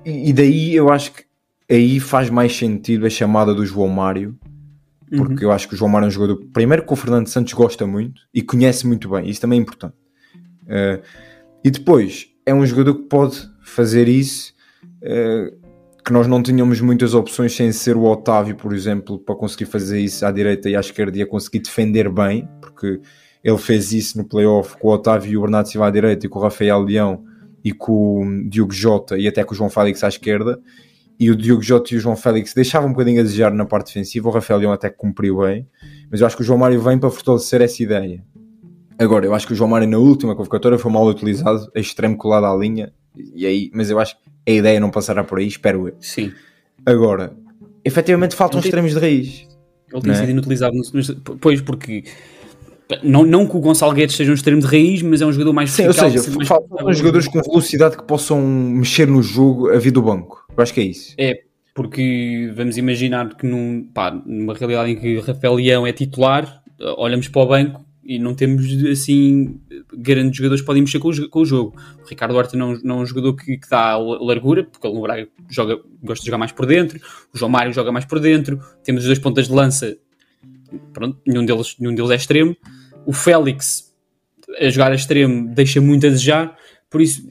[0.05, 1.24] e, e daí eu acho que
[1.69, 4.37] aí faz mais sentido a chamada do João Mário,
[5.15, 7.53] porque eu acho que o João Mário é um jogador, primeiro que o Fernando Santos
[7.53, 9.95] gosta muito e conhece muito bem, isso também é importante.
[10.63, 11.01] Uh,
[11.63, 14.53] e depois é um jogador que pode fazer isso,
[15.03, 15.65] uh,
[16.03, 19.99] que nós não tínhamos muitas opções sem ser o Otávio, por exemplo, para conseguir fazer
[19.99, 22.99] isso à direita e à esquerda e a conseguir defender bem, porque
[23.43, 26.29] ele fez isso no playoff com o Otávio e o Bernardo Silva à direita e
[26.29, 27.23] com o Rafael Leão
[27.63, 30.59] e com o Diogo Jota e até com o João Félix à esquerda
[31.19, 33.87] e o Diogo Jota e o João Félix deixavam um bocadinho a desejar na parte
[33.87, 35.67] defensiva, o Rafael Leão até cumpriu bem,
[36.11, 38.23] mas eu acho que o João Mário vem para fortalecer essa ideia.
[38.97, 42.17] Agora, eu acho que o João Mário na última convocatória foi mal utilizado, a extremo
[42.17, 42.93] colado à linha,
[43.33, 45.95] e aí, mas eu acho que a ideia não passará por aí, espero eu.
[45.99, 46.31] Sim.
[46.85, 47.33] Agora,
[47.83, 49.47] efetivamente faltam tem- extremos de raiz.
[49.91, 50.15] Ele tem é?
[50.15, 50.75] sido inutilizado.
[51.39, 52.03] Pois, porque.
[53.01, 55.53] Não, não que o Gonçalo Guedes seja um extremo de raiz, mas é um jogador
[55.53, 59.91] mais Sim, ou seja, faltam jogadores com velocidade que possam mexer no jogo a vir
[59.91, 60.44] do banco.
[60.57, 61.13] Eu acho que é isso.
[61.17, 66.63] É, porque vamos imaginar que num, pá, numa realidade em que Rafael Leão é titular,
[66.97, 69.59] olhamos para o banco e não temos assim
[69.97, 71.75] grandes jogadores que podem mexer com o, com o jogo.
[72.03, 75.01] O Ricardo Horta não, não é um jogador que, que dá la- largura, porque no
[75.01, 76.99] Braga joga, gosta de jogar mais por dentro,
[77.33, 79.97] o João Mário joga mais por dentro, temos os dois pontas de lança,
[80.93, 82.55] pronto, nenhum deles, nenhum deles é extremo.
[83.05, 83.91] O Félix
[84.59, 86.55] a jogar a extremo deixa muito a desejar,
[86.89, 87.27] por isso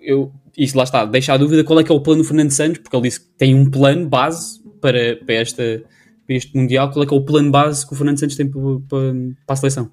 [0.00, 2.50] eu, isso lá está, deixa a dúvida qual é que é o plano do Fernando
[2.50, 5.82] Santos, porque ele disse que tem um plano base para, para, esta,
[6.26, 8.48] para este Mundial, qual é que é o plano base que o Fernando Santos tem
[8.48, 9.12] para, para,
[9.46, 9.90] para a seleção.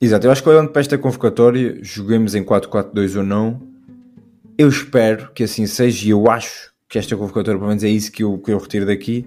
[0.00, 3.62] Exato, eu acho que olhando para esta convocatória, joguemos em 4-4-2 ou não,
[4.58, 8.12] eu espero que assim seja e eu acho que esta convocatória, pelo menos é isso
[8.12, 9.26] que eu, que eu retiro daqui.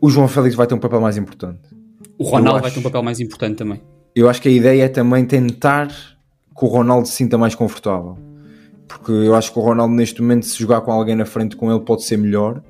[0.00, 1.60] O João Félix vai ter um papel mais importante.
[2.18, 3.80] O Ronaldo Eu vai acho- ter um papel mais importante também.
[4.14, 8.16] Eu acho que a ideia é também tentar que o Ronaldo se sinta mais confortável.
[8.86, 11.70] Porque eu acho que o Ronaldo, neste momento, se jogar com alguém na frente com
[11.70, 12.62] ele, pode ser melhor.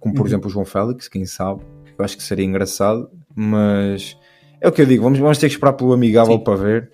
[0.00, 1.62] Como por exemplo o João Félix, quem sabe.
[1.96, 3.08] Eu acho que seria engraçado.
[3.34, 4.16] Mas
[4.60, 6.44] é o que eu digo, vamos, vamos ter que esperar pelo amigável Sim.
[6.44, 6.92] para ver.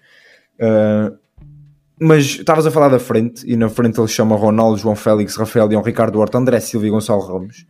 [0.60, 1.16] Uh,
[2.00, 5.66] mas estavas a falar da frente, e na frente ele chama Ronaldo, João Félix, Rafael
[5.66, 7.66] Leão, Ricardo Horta, André Silva e Gonçalo Ramos.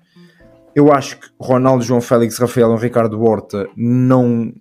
[0.74, 4.52] Eu acho que Ronaldo, João Félix, Rafael Leão, Ricardo Horta não,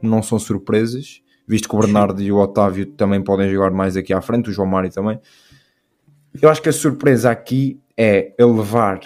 [0.00, 4.14] não são surpresas, visto que o Bernardo e o Otávio também podem jogar mais aqui
[4.14, 5.20] à frente, o João Mário também.
[6.40, 9.00] Eu acho que a surpresa aqui é ele levar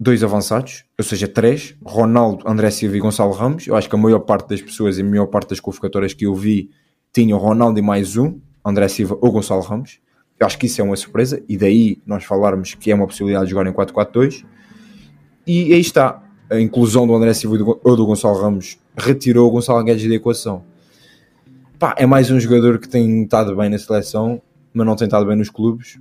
[0.00, 3.68] dois avançados, ou seja, três, Ronaldo, André Silva e Gonçalo Ramos.
[3.68, 6.26] Eu acho que a maior parte das pessoas e a maior parte das convocatórias que
[6.26, 6.70] eu vi
[7.12, 10.00] tinham Ronaldo e mais um, André Silva ou Gonçalo Ramos.
[10.40, 13.44] Eu acho que isso é uma surpresa e daí nós falarmos que é uma possibilidade
[13.44, 14.44] de jogar em 4-4-2.
[15.46, 19.84] E aí está, a inclusão do André Silva ou do Gonçalo Ramos retirou o Gonçalo
[19.84, 20.64] Guedes da equação.
[21.78, 24.42] Pá, é mais um jogador que tem estado bem na seleção,
[24.74, 25.98] mas não tem estado bem nos clubes.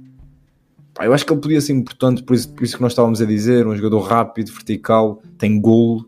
[0.94, 3.22] Pá, eu acho que ele podia ser importante, por isso, por isso que nós estávamos
[3.22, 6.06] a dizer, um jogador rápido, vertical, tem golo.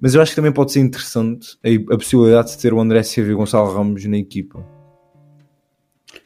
[0.00, 3.02] Mas eu acho que também pode ser interessante a, a possibilidade de ter o André
[3.02, 4.64] Silva e o Gonçalo Ramos na equipa.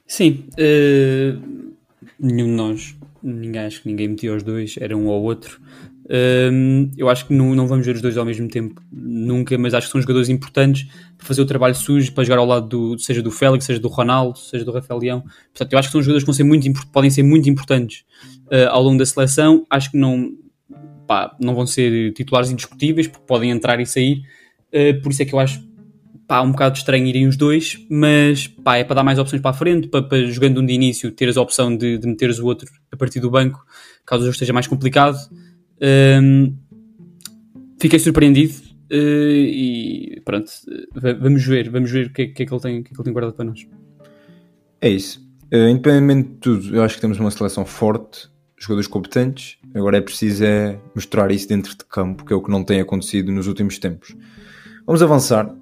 [0.07, 1.37] Sim, eh,
[2.19, 5.61] nenhum de nós, ninguém, acho que ninguém metia os dois, era um ou outro.
[6.13, 9.75] Um, eu acho que não, não vamos ver os dois ao mesmo tempo, nunca, mas
[9.75, 12.99] acho que são jogadores importantes para fazer o trabalho sujo, para jogar ao lado do,
[12.99, 15.21] seja do Félix, seja do Ronaldo, seja do Rafael Leão.
[15.21, 18.05] Portanto, eu acho que são jogadores que ser muito, podem ser muito importantes
[18.47, 19.65] uh, ao longo da seleção.
[19.71, 20.33] Acho que não,
[21.07, 24.23] pá, não vão ser titulares indiscutíveis, porque podem entrar e sair.
[24.75, 25.63] Uh, por isso é que eu acho
[26.27, 29.53] pá, um bocado estranho irem os dois, mas pá, é para dar mais opções para
[29.53, 32.47] a frente, para, para jogando um de início teres a opção de, de meteres o
[32.47, 33.65] outro a partir do banco,
[34.05, 35.17] caso o jogo esteja mais complicado.
[35.83, 36.57] Um,
[37.81, 38.55] fiquei surpreendido
[38.93, 40.51] uh, e pronto,
[41.21, 43.05] vamos ver, vamos ver o que, que, é que, ele tem, que, é que ele
[43.05, 43.67] tem guardado para nós.
[44.81, 45.21] É isso.
[45.53, 49.59] Uh, independentemente de tudo, eu acho que temos uma seleção forte, jogadores competentes.
[49.75, 52.81] Agora é preciso é mostrar isso dentro de campo, que é o que não tem
[52.81, 54.15] acontecido nos últimos tempos.
[54.87, 55.55] Vamos avançar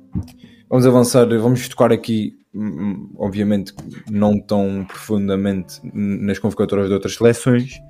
[0.68, 3.72] Vamos avançar, vamos tocar aqui, hum, obviamente,
[4.10, 7.80] não tão profundamente nas convocatórias de outras seleções.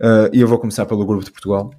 [0.00, 1.70] Uh, e eu vou começar pelo grupo de Portugal.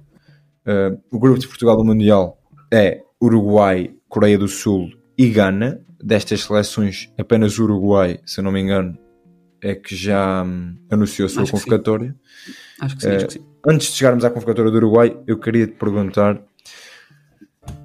[0.66, 2.38] Uh, o grupo de Portugal do Mundial
[2.72, 5.80] é Uruguai, Coreia do Sul e Gana.
[6.02, 8.96] Destas seleções, apenas o Uruguai, se eu não me engano,
[9.60, 12.16] é que já um, anunciou a sua acho convocatória.
[12.78, 13.46] Que acho que sim, uh, acho que sim.
[13.66, 16.42] Antes de chegarmos à convocatória do Uruguai, eu queria te perguntar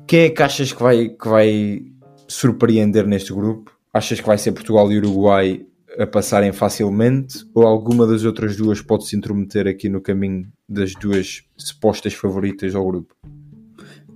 [0.07, 1.83] quem é que achas que vai, que vai
[2.27, 3.71] surpreender neste grupo?
[3.93, 5.65] Achas que vai ser Portugal e Uruguai
[5.97, 10.93] a passarem facilmente ou alguma das outras duas pode se intrometer aqui no caminho das
[10.93, 13.15] duas supostas favoritas ao grupo?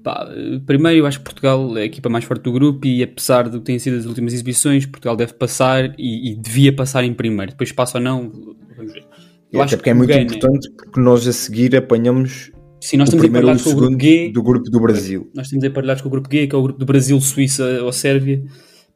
[0.03, 0.27] Pá,
[0.65, 3.59] primeiro, eu acho que Portugal é a equipa mais forte do grupo e apesar do
[3.59, 7.51] que têm sido as últimas exibições, Portugal deve passar e, e devia passar em primeiro.
[7.51, 8.31] Depois passa ou não,
[8.75, 9.05] vamos ver.
[9.51, 13.63] Eu acho porque é muito importante porque nós a seguir apanhamos Sim, nós estamos emparelhados
[13.63, 14.31] com o grupo G.
[14.31, 15.29] Do grupo do Brasil.
[15.35, 17.91] Nós estamos emparelhados com o grupo G, que é o grupo do Brasil, Suíça ou
[17.91, 18.41] Sérvia.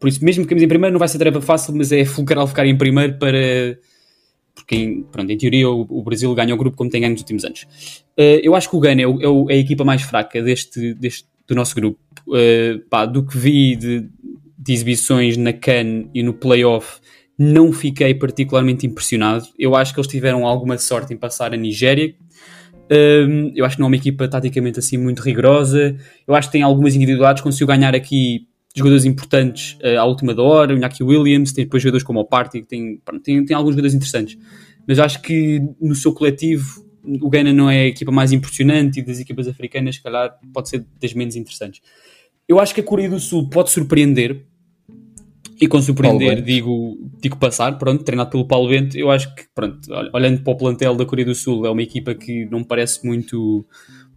[0.03, 2.45] Por isso, mesmo que ficamos em primeiro, não vai ser tarefa fácil, mas é fulcral
[2.45, 3.79] ficar em primeiro para.
[4.53, 7.45] Porque, pronto, em teoria, o, o Brasil ganha o grupo como tem ganho nos últimos
[7.45, 7.61] anos.
[8.19, 11.25] Uh, eu acho que o Gana é, o, é, a equipa mais fraca deste, deste,
[11.47, 11.97] do nosso grupo.
[12.27, 14.05] Uh, pá, do que vi de,
[14.59, 16.99] de exibições na CAN e no playoff,
[17.39, 19.45] não fiquei particularmente impressionado.
[19.57, 22.13] Eu acho que eles tiveram alguma sorte em passar a Nigéria,
[22.91, 25.95] um, eu acho que não é uma equipa taticamente assim muito rigorosa.
[26.27, 27.41] Eu acho que tem algumas individualidades.
[27.41, 30.73] Conseguiu ganhar aqui jogadores importantes uh, à última da hora.
[30.73, 33.93] O Iñaki Williams, tem depois jogadores como o Party, que tem, tem, tem alguns jogadores
[33.93, 34.37] interessantes.
[34.87, 39.03] Mas acho que no seu coletivo o Ghana não é a equipa mais impressionante e
[39.03, 41.81] das equipas africanas, se calhar, pode ser das menos interessantes.
[42.47, 44.45] Eu acho que a Coreia do Sul pode surpreender
[45.59, 49.79] e com surpreender digo, digo passar, pronto, treinado pelo Paulo Bento, eu acho que, pronto,
[50.13, 53.05] olhando para o plantel da Coreia do Sul, é uma equipa que não me parece
[53.05, 53.65] muito,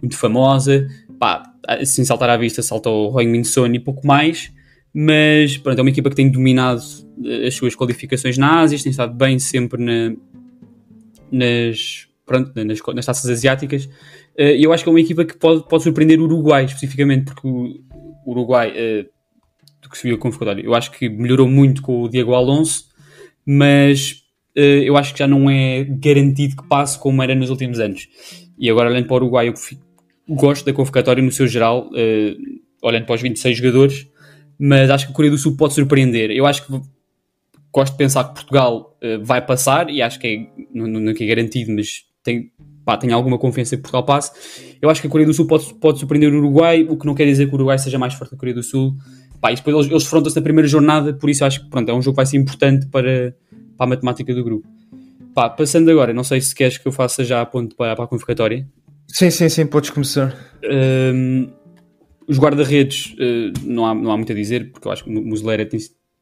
[0.00, 0.88] muito famosa,
[1.18, 4.52] pá, assim saltar à vista salta o Roy Min Son e pouco mais,
[4.94, 6.80] mas pronto, é uma equipa que tem dominado
[7.24, 10.16] eh, as suas qualificações na Ásia, tem estado bem sempre na,
[11.30, 13.88] nas, pronto, nas, nas taças asiáticas,
[14.36, 17.26] eh, e eu acho que é uma equipa que pode, pode surpreender o Uruguai, especificamente,
[17.26, 17.74] porque o
[18.26, 19.06] Uruguai eh,
[19.82, 20.64] do que se viu convocatório.
[20.64, 22.86] Eu acho que melhorou muito com o Diego Alonso,
[23.44, 24.22] mas
[24.58, 28.08] eu acho que já não é garantido que passe como era nos últimos anos.
[28.58, 29.54] E agora, olhando para o Uruguai, eu
[30.28, 34.08] gosto da convocatória no seu geral, uh, olhando para os 26 jogadores,
[34.58, 36.30] mas acho que a Coreia do Sul pode surpreender.
[36.30, 36.80] Eu acho que
[37.72, 41.14] gosto de pensar que Portugal uh, vai passar, e acho que é, não, não é
[41.14, 42.50] garantido, mas tem,
[42.84, 44.76] pá, tenho alguma confiança que Portugal passe.
[44.80, 47.14] Eu acho que a Coreia do Sul pode, pode surpreender o Uruguai, o que não
[47.14, 48.96] quer dizer que o Uruguai seja mais forte que a Coreia do Sul.
[49.40, 51.94] Pá, e depois eles, eles defrontam-se na primeira jornada, por isso acho que pronto, é
[51.94, 53.36] um jogo que vai ser importante para,
[53.76, 54.66] para a matemática do grupo.
[55.34, 58.06] Pá, passando agora, não sei se queres que eu faça já a ponto para, para
[58.06, 58.66] a convocatória.
[59.16, 60.36] Sim, sim, sim, podes começar.
[60.62, 61.48] Um,
[62.28, 65.22] os guarda-redes uh, não, há, não há muito a dizer, porque eu acho que o
[65.24, 65.66] Muslera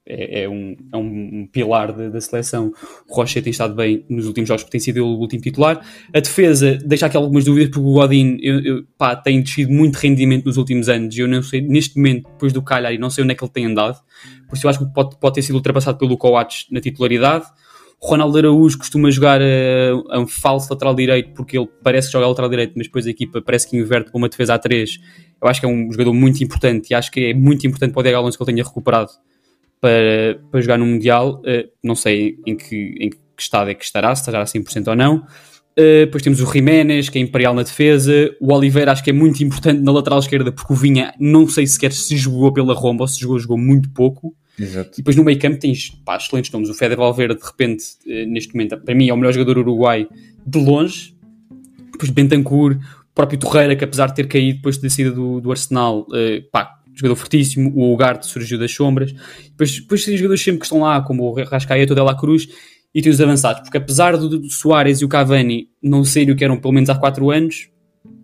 [0.07, 2.73] é, é, um, é um pilar da, da seleção.
[3.11, 5.85] O Rocha tem estado bem nos últimos jogos, porque tem sido o último titular.
[6.15, 9.97] A defesa deixa aqui algumas dúvidas, porque o Godin eu, eu, pá, tem descido muito
[9.97, 11.19] rendimento nos últimos anos.
[11.19, 13.67] Eu não sei, neste momento, depois do Cagliari, não sei onde é que ele tem
[13.67, 13.99] andado.
[14.49, 17.45] Por isso eu acho que pode, pode ter sido ultrapassado pelo Coates na titularidade.
[18.07, 19.45] Ronaldo Araújo costuma jogar a,
[20.11, 23.11] a, um falso lateral direito, porque ele parece que joga lateral direito, mas depois a
[23.11, 25.01] equipa parece que inverte para uma defesa a 3.
[25.41, 28.01] Eu acho que é um jogador muito importante e acho que é muito importante para
[28.01, 29.11] o Diego Alonso que ele tenha recuperado
[29.81, 31.41] para, para jogar no Mundial.
[31.41, 34.89] Uh, não sei em que, em que estado é que estará, se estará a 100%
[34.89, 35.17] ou não.
[35.73, 38.13] Uh, depois temos o Jiménez, que é imperial na defesa.
[38.39, 41.67] O Oliveira acho que é muito importante na lateral esquerda, porque o Vinha não sei
[41.67, 44.37] sequer se jogou pela Romba ou se jogou, jogou muito pouco.
[44.59, 44.91] Exato.
[44.95, 46.69] E depois no meio campo tens pá, excelentes nomes.
[46.71, 50.09] O Feder Valverde, de repente, uh, neste momento, para mim é o melhor jogador uruguai
[50.47, 51.17] de longe.
[51.93, 55.51] Depois Bentancur, o próprio Torreira, que apesar de ter caído depois da saída do, do
[55.51, 59.13] Arsenal, uh, pá, jogador fortíssimo, o Ugarte surgiu das sombras,
[59.51, 62.49] depois, depois tem jogadores sempre que estão lá, como o Rascaeta, o Dela Cruz,
[62.95, 66.37] e tem os avançados, porque apesar do, do Soares e o Cavani não serem o
[66.37, 67.69] que eram pelo menos há 4 anos,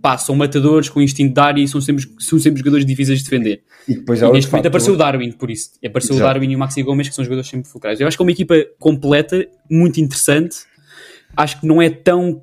[0.00, 3.24] pá, são matadores com instinto de área e são sempre, são sempre jogadores difíceis de
[3.24, 3.62] defender.
[3.86, 5.70] E depois E neste momento apareceu o Darwin, por isso.
[5.84, 6.30] Apareceu Exato.
[6.30, 8.00] o Darwin e o Maxi Gomes, que são jogadores sempre fulcrais.
[8.00, 10.58] Eu acho que é uma equipa completa, muito interessante.
[11.36, 12.42] Acho que não é tão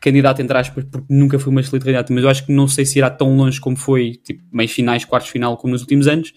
[0.00, 2.84] candidato, entre aspas, porque nunca foi uma excelente candidata, mas eu acho que não sei
[2.84, 6.06] se irá tão longe como foi, tipo, meios finais, quartos de final, como nos últimos
[6.06, 6.32] anos.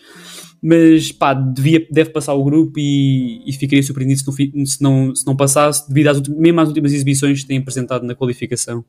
[0.62, 5.16] Mas, pá, devia, deve passar o grupo e, e ficaria surpreendido se não, se não,
[5.16, 8.84] se não passasse, devido às, ulti- mesmo às últimas exibições que têm apresentado na qualificação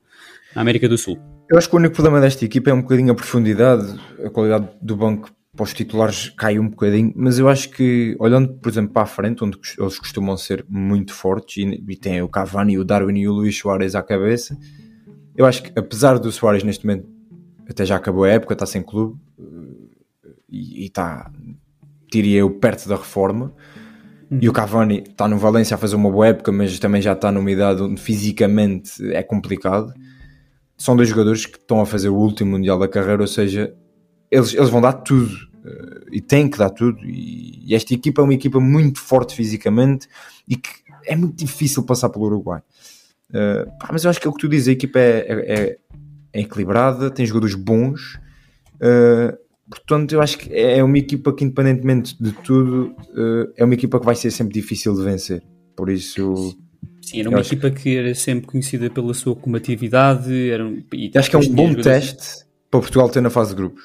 [0.54, 1.16] na América do Sul.
[1.48, 4.68] Eu acho que o único problema desta equipa é um bocadinho a profundidade, a qualidade
[4.82, 8.92] do banco para os titulares cai um bocadinho, mas eu acho que, olhando, por exemplo,
[8.92, 12.84] para a frente, onde eles costumam ser muito fortes, e, e tem o Cavani, o
[12.84, 14.56] Darwin e o Luís Soares à cabeça,
[15.36, 17.06] eu acho que, apesar do Soares neste momento,
[17.68, 21.30] até já acabou a época, está sem clube, eh, e está,
[22.10, 23.52] diria eu, perto da reforma,
[24.40, 27.32] e o Cavani está no Valência a fazer uma boa época, mas também já está
[27.32, 29.92] numa idade onde fisicamente é complicado
[30.76, 33.74] são dois jogadores que estão a fazer o último Mundial da carreira, ou seja,
[34.30, 35.30] eles, eles vão dar tudo
[35.62, 36.98] eh, e têm que dar tudo.
[37.04, 40.08] E, e esta equipa é uma equipa muito forte fisicamente
[40.48, 40.70] e que
[41.04, 42.62] é muito difícil passar pelo Uruguai.
[43.78, 45.78] Pá, mas eu acho que é o que tu dizes: a equipa é, é- é-
[46.32, 48.18] é equilibrada, tem jogadores bons.
[48.80, 49.36] eh,
[49.70, 53.98] portanto, eu acho que é uma equipa que, independentemente de tudo, eh, é uma equipa
[54.00, 55.42] que vai ser sempre difícil de vencer.
[55.76, 56.56] Por isso,
[57.00, 60.50] Sim, era uma acho equipa que era sempre conhecida pela sua combatividade.
[60.50, 63.56] Era um, e acho que é um bom teste para Portugal ter na fase de
[63.56, 63.84] grupos.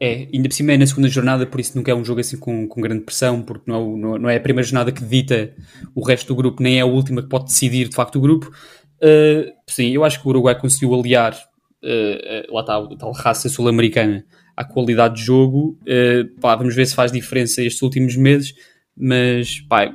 [0.00, 2.36] É, ainda por cima é na segunda jornada, por isso nunca é um jogo assim
[2.36, 5.54] com, com grande pressão, porque não é, não, não é a primeira jornada que dita
[5.94, 8.50] o resto do grupo, nem é a última que pode decidir de facto o grupo.
[8.96, 13.12] Uh, sim, eu acho que o Uruguai conseguiu aliar, uh, uh, lá está, a tal
[13.12, 14.24] raça sul-americana
[14.56, 15.78] à qualidade de jogo.
[15.82, 18.54] Uh, pá, vamos ver se faz diferença estes últimos meses,
[18.96, 19.92] mas pá,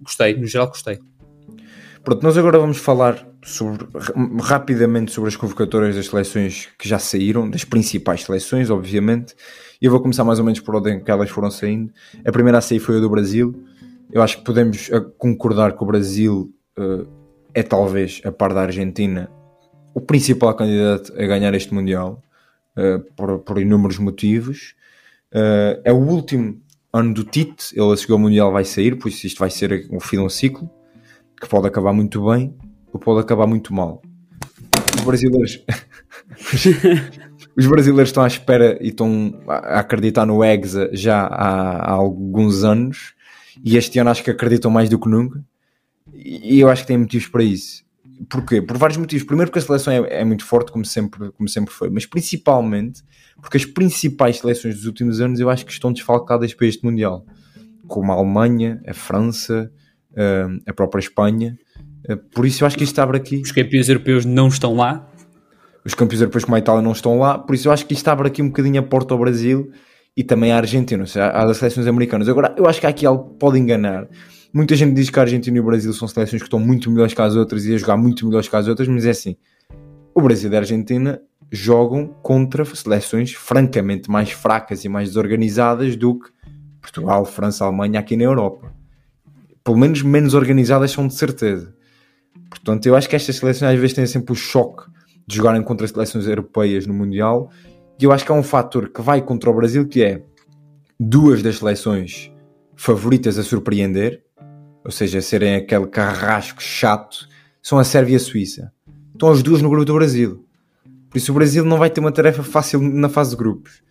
[0.00, 0.98] gostei, no geral gostei.
[2.04, 6.98] Pronto, nós agora vamos falar sobre, ra- rapidamente sobre as convocatórias das seleções que já
[6.98, 9.34] saíram, das principais seleções, obviamente.
[9.80, 11.92] E eu vou começar mais ou menos por ordem que elas foram saindo.
[12.24, 13.54] A primeira a sair foi a do Brasil.
[14.10, 17.06] Eu acho que podemos eh, concordar que o Brasil eh,
[17.54, 19.30] é talvez, a par da Argentina,
[19.94, 22.20] o principal candidato a ganhar este Mundial,
[22.76, 24.74] eh, por, por inúmeros motivos.
[25.32, 26.60] Eh, é o último
[26.92, 30.00] ano do Tite, ele seguir ao Mundial vai sair, por isso isto vai ser o
[30.00, 30.70] fim de um ciclo
[31.40, 32.54] que pode acabar muito bem
[32.92, 34.02] ou pode acabar muito mal.
[34.94, 35.64] Os brasileiros,
[37.56, 42.62] os brasileiros estão à espera e estão a acreditar no Hexa já há, há alguns
[42.62, 43.14] anos
[43.64, 45.42] e este ano acho que acreditam mais do que nunca
[46.12, 47.84] e eu acho que têm motivos para isso.
[48.28, 48.60] Porquê?
[48.62, 49.26] Por vários motivos.
[49.26, 53.02] Primeiro porque a seleção é, é muito forte, como sempre, como sempre foi, mas principalmente
[53.40, 57.24] porque as principais seleções dos últimos anos eu acho que estão desfalcadas para este Mundial,
[57.88, 59.70] como a Alemanha, a França,
[60.14, 61.56] eh, a própria Espanha.
[62.08, 63.40] Eh, Por isso eu acho que isto abre aqui.
[63.40, 65.08] Os campeões europeus não estão lá,
[65.84, 68.06] Os campeões europeus como a Itália não estão lá, por isso eu acho que isto
[68.08, 69.70] abre aqui um bocadinho a porta ao Brasil
[70.16, 72.28] e também à Argentina, ou seja, às seleções americanas.
[72.28, 74.06] Agora, eu acho que há aqui algo que pode enganar.
[74.52, 77.14] Muita gente diz que a Argentina e o Brasil são seleções que estão muito melhores
[77.14, 79.36] que as outras e a jogar muito melhores que as outras, mas é assim:
[80.14, 86.18] o Brasil e a Argentina jogam contra seleções francamente mais fracas e mais desorganizadas do
[86.18, 86.30] que
[86.82, 88.72] Portugal, França, Alemanha aqui na Europa.
[89.64, 91.74] Pelo menos menos organizadas são de certeza.
[92.50, 94.84] Portanto, eu acho que estas seleções às vezes têm sempre o choque
[95.26, 97.50] de jogarem contra seleções europeias no Mundial
[97.98, 100.22] e eu acho que há um fator que vai contra o Brasil que é
[100.98, 102.30] duas das seleções
[102.74, 104.24] favoritas a surpreender,
[104.84, 107.28] ou seja, serem aquele carrasco chato,
[107.62, 108.72] são a Sérvia e a Suíça.
[109.12, 110.44] Estão as duas no grupo do Brasil.
[111.08, 113.82] Por isso o Brasil não vai ter uma tarefa fácil na fase de grupos.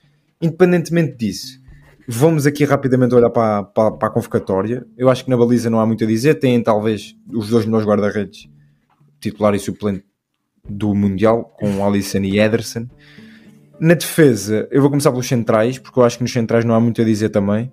[0.41, 1.61] Independentemente disso,
[2.07, 4.85] vamos aqui rapidamente olhar para, para, para a convocatória.
[4.97, 6.35] Eu acho que na baliza não há muito a dizer.
[6.35, 8.49] Têm talvez os dois melhores guarda-redes,
[9.19, 10.03] titular e suplente
[10.67, 12.87] do Mundial, com Alisson e Ederson.
[13.79, 16.79] Na defesa, eu vou começar pelos centrais, porque eu acho que nos centrais não há
[16.79, 17.71] muito a dizer também.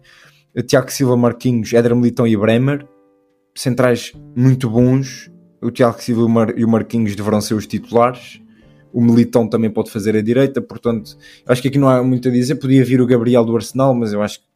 [0.67, 2.87] Tiago Silva, Marquinhos, Éder Militão e Bremer.
[3.59, 5.29] Centrais muito bons.
[5.61, 8.41] O Tiago Silva e o Mar- o Marquinhos deverão ser os titulares.
[8.93, 12.31] O Militão também pode fazer a direita, portanto, acho que aqui não há muito a
[12.31, 12.55] dizer.
[12.55, 14.47] Podia vir o Gabriel do Arsenal, mas eu acho que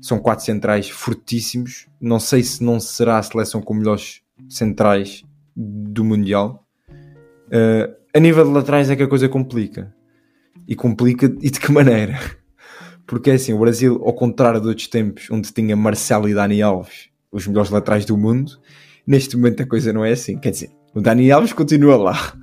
[0.00, 1.88] são quatro centrais fortíssimos.
[2.00, 5.24] Não sei se não será a seleção com melhores centrais
[5.56, 6.64] do Mundial.
[7.48, 9.92] Uh, a nível de laterais é que a coisa complica.
[10.68, 12.20] E complica e de que maneira?
[13.04, 16.62] Porque é assim, o Brasil, ao contrário de outros tempos, onde tinha Marcelo e Dani
[16.62, 18.52] Alves, os melhores laterais do mundo,
[19.06, 20.38] neste momento a coisa não é assim.
[20.38, 22.34] Quer dizer, o Dani Alves continua lá.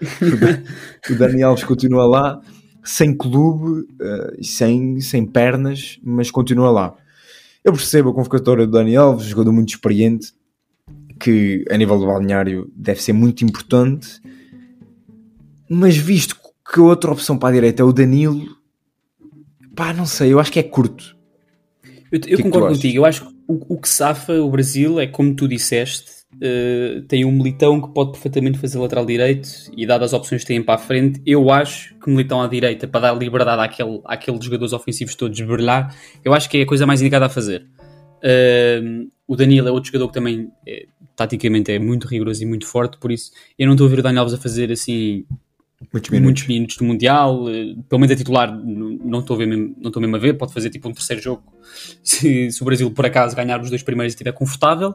[0.00, 0.62] O Da-
[1.10, 2.40] o Dani Alves continua lá,
[2.84, 6.94] sem clube, uh, sem, sem pernas, mas continua lá.
[7.64, 10.32] Eu percebo a convocatória do Dani Alves, jogador muito experiente,
[11.18, 14.20] que a nível do balneário deve ser muito importante,
[15.68, 16.36] mas visto
[16.72, 17.84] que outra opção para a direita?
[17.84, 18.56] O Danilo.
[19.74, 21.16] Pá, não sei, eu acho que é curto.
[21.84, 22.76] Eu, eu que é que concordo achas?
[22.78, 22.96] contigo.
[22.98, 27.32] Eu acho que o, que safa o Brasil é, como tu disseste, eh, tem um
[27.32, 30.78] Militão que pode perfeitamente fazer lateral direito e, dadas as opções que têm para a
[30.78, 35.40] frente, eu acho que Militão à direita, para dar liberdade àquele, àqueles jogadores ofensivos todos
[35.40, 35.94] brilhar,
[36.24, 37.66] eu acho que é a coisa mais indicada a fazer.
[38.22, 38.80] Eh,
[39.26, 42.98] o Danilo é outro jogador que também, é, taticamente, é muito rigoroso e muito forte,
[42.98, 45.24] por isso eu não estou a ver o Dani Alves a fazer assim
[45.92, 49.74] Muitos muitos minutos do Mundial, eh, pelo menos a titular não estou a ver mesmo,
[49.78, 51.42] não estou mesmo a ver, pode fazer tipo um terceiro jogo
[52.02, 54.94] se, se o Brasil por acaso ganhar os dois primeiros e estiver confortável,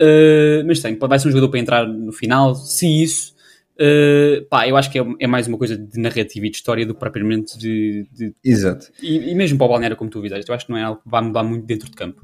[0.00, 3.32] Eh, mas tem, vai ser um jogador para entrar no final, se isso,
[3.78, 6.84] eh, pá, eu acho que é, é mais uma coisa de narrativa e de história
[6.84, 8.86] do que propriamente de, de- Exato.
[9.00, 11.00] e, e mesmo para o balneário como tu fizeste, eu acho que não é algo
[11.00, 12.20] que vai mudar muito dentro de campo.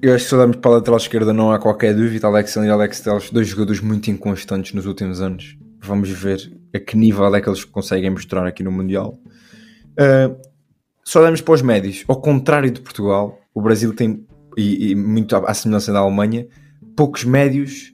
[0.00, 2.26] Eu acho que se olharmos para a lateral esquerda não há qualquer dúvida.
[2.28, 5.56] Alex Sandro e Alex Teles, dois jogadores muito inconstantes nos últimos anos.
[5.82, 9.18] Vamos ver a que nível é que eles conseguem mostrar aqui no Mundial.
[9.92, 10.36] Uh,
[11.04, 14.24] se olharmos para os médios, ao contrário de Portugal, o Brasil tem,
[14.56, 16.46] e, e muito à semelhança da Alemanha,
[16.94, 17.92] poucos médios,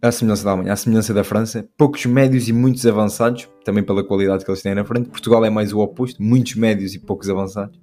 [0.00, 4.04] à semelhança da Alemanha, à semelhança da França, poucos médios e muitos avançados, também pela
[4.04, 5.08] qualidade que eles têm na frente.
[5.08, 7.76] Portugal é mais o oposto, muitos médios e poucos avançados.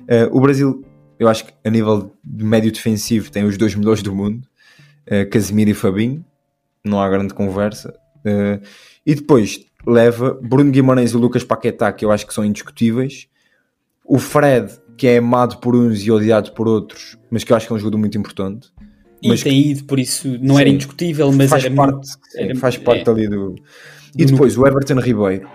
[0.00, 0.84] Uh, o Brasil,
[1.18, 4.46] eu acho que a nível de médio defensivo tem os dois melhores do mundo,
[5.06, 6.24] uh, Casemiro e Fabinho,
[6.84, 7.94] não há grande conversa.
[8.24, 8.60] Uh,
[9.06, 13.28] e depois leva Bruno Guimarães e Lucas Paquetá, que eu acho que são indiscutíveis.
[14.04, 17.66] O Fred, que é amado por uns e odiado por outros, mas que eu acho
[17.66, 18.68] que é um jogador muito importante.
[19.22, 20.74] E Mas tem ido, por isso não era Sim.
[20.76, 23.12] indiscutível, mas faz era parte, muito- sim, era- faz parte é.
[23.12, 23.54] ali do.
[24.16, 25.48] E Do depois o Everton Ribeiro,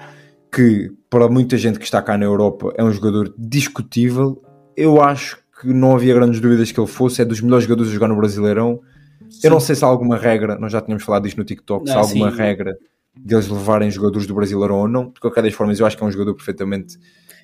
[0.51, 4.41] que para muita gente que está cá na Europa é um jogador discutível.
[4.76, 7.93] Eu acho que não havia grandes dúvidas que ele fosse, é dos melhores jogadores a
[7.93, 8.82] jogar no Brasileirão.
[9.43, 11.93] Eu não sei se há alguma regra, nós já tínhamos falado disto no TikTok, se
[11.93, 12.38] há alguma sim.
[12.38, 12.77] regra
[13.15, 15.09] de eles levarem jogadores do Brasileirão ou não.
[15.09, 16.97] De qualquer das formas, eu acho que é um jogador perfeitamente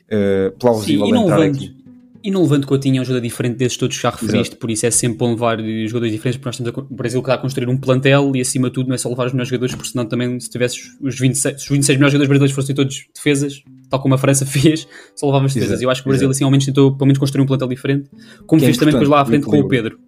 [0.10, 1.76] eh, plausível Sim, e não entrar levando, aqui.
[2.24, 4.86] e não levando Coutinho é um jogador diferente desses todos que já referiste, por isso
[4.86, 7.38] é sempre bom levar jogadores diferentes, porque nós temos a, o Brasil que está a
[7.38, 9.90] construir um plantel e acima de tudo não é só levar os melhores jogadores, porque
[9.92, 13.64] senão também se tivesses os 26, se os 26 melhores jogadores brasileiros fossem todos defesas,
[13.90, 15.74] tal como a França fez, só levavas defesas.
[15.74, 16.38] Exato, Eu acho que o Brasil exato.
[16.38, 18.10] assim ao menos tentou pelo menos construir um plantel diferente,
[18.48, 19.68] como Que é fez também depois lá à frente com o.
[19.68, 20.00] Pedro.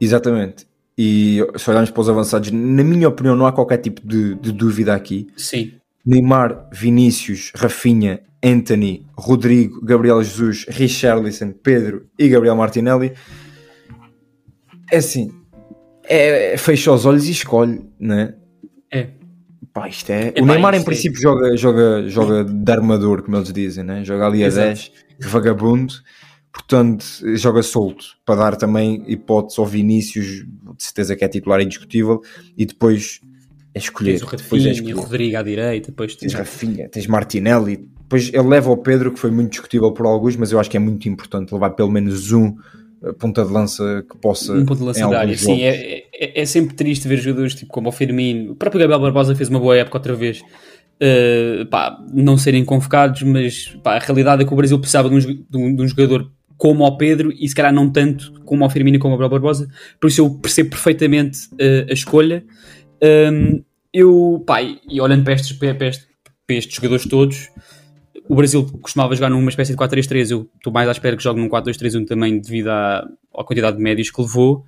[0.00, 0.66] Exatamente.
[1.00, 4.50] E se olharmos para os avançados, na minha opinião, não há qualquer tipo de, de
[4.50, 5.28] dúvida aqui.
[5.36, 5.74] Sim,
[6.04, 13.12] Neymar, Vinícius, Rafinha, Anthony, Rodrigo, Gabriel Jesus, Richarlison, Pedro e Gabriel Martinelli.
[14.90, 15.30] É assim,
[16.04, 18.34] é, fecha os olhos e escolhe, né?
[18.90, 19.08] é.
[19.72, 20.28] Pá, isto é...
[20.28, 23.84] Epá, o Neymar em isto é- princípio joga, joga, joga de armador, como eles dizem,
[23.84, 24.02] né?
[24.02, 24.66] Joga ali a Exato.
[24.66, 25.94] 10, vagabundo.
[26.58, 27.04] Portanto,
[27.36, 30.26] joga solto para dar também hipótese ao Vinícius,
[30.76, 32.20] de certeza que é titular indiscutível,
[32.56, 33.20] e depois
[33.74, 34.18] é escolher.
[34.18, 34.94] Tens o é Rafinha, escolher.
[34.94, 39.18] o Rodrigo à direita, depois Tens Rafinha, tens Martinelli, depois ele leva o Pedro, que
[39.20, 42.32] foi muito discutível por alguns, mas eu acho que é muito importante levar pelo menos
[42.32, 42.54] um
[43.02, 44.52] eh, ponta de lança que possa.
[44.52, 45.36] um ponto de lança da área.
[45.38, 49.00] Sim, é, é, é sempre triste ver jogadores tipo como o Firmino, o próprio Gabriel
[49.00, 53.98] Barbosa fez uma boa época outra vez, uh, pá, não serem convocados, mas pá, a
[54.00, 56.96] realidade é que o Brasil precisava de um, de um- de um jogador como o
[56.98, 60.20] Pedro e se calhar não tanto como o Firmino como o Gabriel Barbosa, por isso
[60.20, 62.44] eu percebo perfeitamente uh, a escolha.
[63.02, 63.62] Um,
[63.94, 66.06] eu, pá, e olhando para estes, para, estes,
[66.46, 67.48] para estes jogadores todos,
[68.28, 70.30] o Brasil costumava jogar numa espécie de 4-3-3.
[70.32, 73.82] Eu estou mais à espera que jogue num 4-2-3-1 também devido à, à quantidade de
[73.82, 74.64] médios que levou.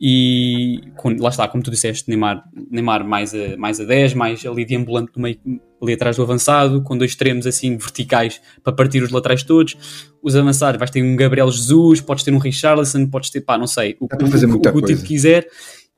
[0.00, 0.80] E
[1.20, 4.74] lá está, como tu disseste, Neymar, Neymar mais, a, mais a 10, mais ali de
[4.74, 5.38] ambulante no meio,
[5.80, 9.76] ali atrás do avançado, com dois extremos assim verticais para partir os laterais todos.
[10.22, 13.66] Os avançados, vais ter um Gabriel Jesus, podes ter um Richarlison, podes ter, pá, não
[13.66, 15.46] sei, o, para fazer o- muita o que o tipo quiser.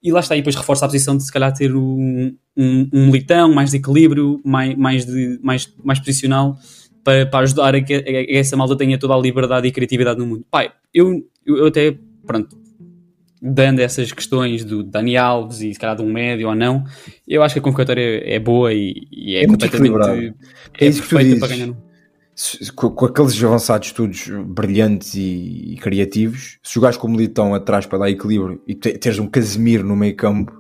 [0.02, 3.06] E lá está, e depois reforça a posição de se calhar ter um, um, um
[3.06, 6.58] militão, mais de equilíbrio, mais, mais, de, mais, mais posicional,
[7.02, 10.18] para, para ajudar a que, a que essa malta tenha toda a liberdade e criatividade
[10.18, 10.44] no mundo.
[10.50, 12.54] Pai, eu eu até, pronto,
[13.46, 16.82] dando essas questões do Dani Alves e se calhar de um médio ou não,
[17.28, 20.32] eu acho que a convocatória é boa e, e é, É completamente é,
[20.80, 21.74] É isso que tu perfeita para ganhar.
[22.74, 27.84] com, com aqueles avançados todos brilhantes e, e criativos, se jogares com o Militão atrás
[27.84, 30.58] para dar equilíbrio e te- teres um Casemiro no meio campo,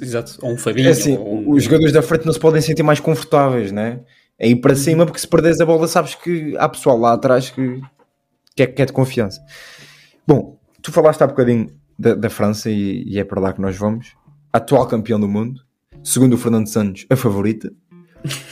[0.00, 2.82] Exato, ou um Fabinho, é assim, um- os jogadores da frente não se podem sentir
[2.82, 4.00] mais confortáveis, né?
[4.38, 7.50] É ir para cima porque se perderes a bola sabes que há pessoal lá atrás
[7.50, 7.80] que,
[8.54, 9.40] que, é, que é de confiança.
[10.26, 11.68] Bom, tu falaste há bocadinho
[11.98, 14.14] da, da França e, e é para lá que nós vamos.
[14.52, 15.60] Atual campeão do mundo,
[16.02, 17.72] segundo o Fernando Santos, a favorita,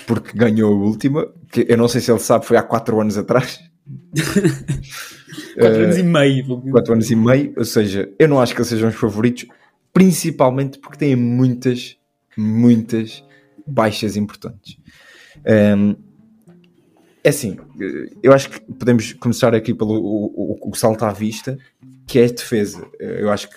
[0.06, 3.18] porque ganhou a última, que eu não sei se ele sabe, foi há 4 anos
[3.18, 3.60] atrás.
[5.58, 6.60] quatro anos e meio.
[6.70, 9.46] 4 anos e meio, ou seja, eu não acho que eles sejam os favoritos,
[9.92, 11.96] principalmente porque têm muitas,
[12.36, 13.24] muitas
[13.66, 14.78] baixas importantes.
[15.76, 16.07] Um,
[17.22, 17.56] é assim,
[18.22, 21.58] eu acho que podemos começar aqui pelo o, o, o salto à vista,
[22.06, 22.86] que é a defesa.
[22.98, 23.56] Eu acho que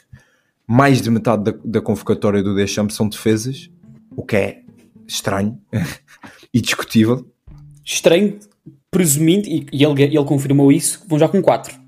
[0.67, 3.69] mais de metade da, da convocatória do Deschamps são defesas,
[4.15, 4.61] o que é
[5.07, 5.59] estranho
[6.53, 7.29] e discutível.
[7.83, 8.39] Estranho,
[8.89, 11.79] presumindo, e, e ele, ele confirmou isso, vão jogar com 4.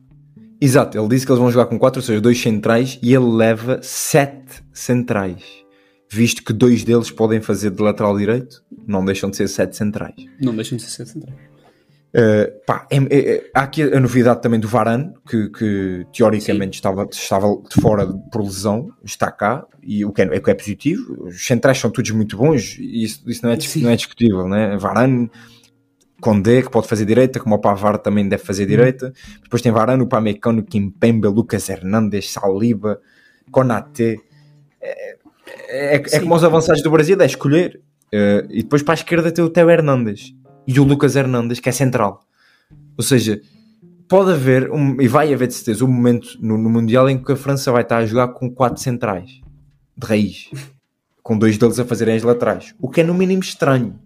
[0.60, 3.26] Exato, ele disse que eles vão jogar com 4, ou seja, dois centrais, e ele
[3.26, 5.44] leva 7 centrais.
[6.10, 10.16] Visto que dois deles podem fazer de lateral direito, não deixam de ser 7 centrais.
[10.40, 11.53] Não deixam de ser 7 centrais.
[12.16, 16.76] Uh, pá, é, é, é, há aqui a novidade também do Varane, que, que teoricamente
[16.76, 21.26] estava, estava de fora por lesão, está cá, e o que é, é, é positivo.
[21.26, 24.78] Os centrais são todos muito bons, e isso, isso não, é, não é discutível, né?
[24.78, 25.28] Varane,
[26.22, 29.12] Condé, que pode fazer direita, como o Pavard também deve fazer direita.
[29.42, 33.02] Depois tem Varane, o Pamecano, Kimpembe, Lucas Hernandes, Saliba,
[33.52, 34.18] Konaté.
[34.80, 35.18] É,
[35.68, 37.82] é, é como os avançados do Brasil, é escolher.
[38.14, 40.36] Uh, e depois para a esquerda tem o Theo Hernandes
[40.68, 42.22] e o Lucas Hernandes, que é central.
[42.98, 43.42] Ou seja,
[44.08, 47.32] pode haver, um, e vai haver de certeza, um momento no, no, Mundial em que
[47.32, 49.42] a França vai estar a jogar com quatro centrais
[49.98, 50.50] de raiz,
[51.22, 54.00] com dois deles a fazerem as laterais, o que é no mínimo estranho.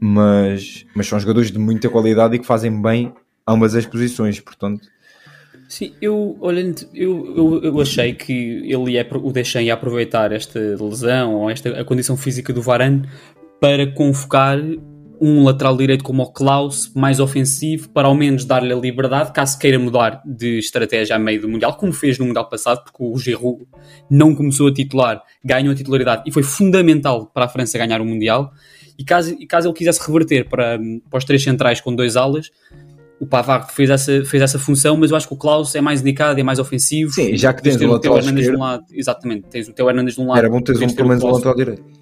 [0.00, 3.12] Mas, mas são jogadores de muita qualidade e que fazem bem
[3.46, 4.88] ambas as posições, portanto.
[5.68, 10.58] Sim, eu olhando, eu, eu, eu achei que ele ia, o Deschamps ia aproveitar esta
[10.58, 13.06] lesão ou esta a condição física do Varane
[13.60, 14.58] para convocar
[15.20, 19.58] um lateral direito como o Klaus, mais ofensivo, para ao menos dar-lhe a liberdade, caso
[19.58, 23.16] queira mudar de estratégia a meio do Mundial, como fez no Mundial passado, porque o
[23.18, 23.66] Giroud
[24.10, 28.04] não começou a titular, ganhou a titularidade e foi fundamental para a França ganhar o
[28.04, 28.52] Mundial.
[28.98, 32.50] E caso, e caso ele quisesse reverter para, para os três centrais com dois alas,
[33.20, 36.00] o Pavard fez essa, fez essa função, mas eu acho que o Klaus é mais
[36.00, 37.12] indicado, é mais ofensivo.
[37.12, 40.14] Sim, já que tens o lateral Hernandes de um lado, exatamente, tens o Teo Hernandes
[40.14, 40.38] de um lado.
[40.38, 41.97] Era bom teres um, pelo menos o lateral direito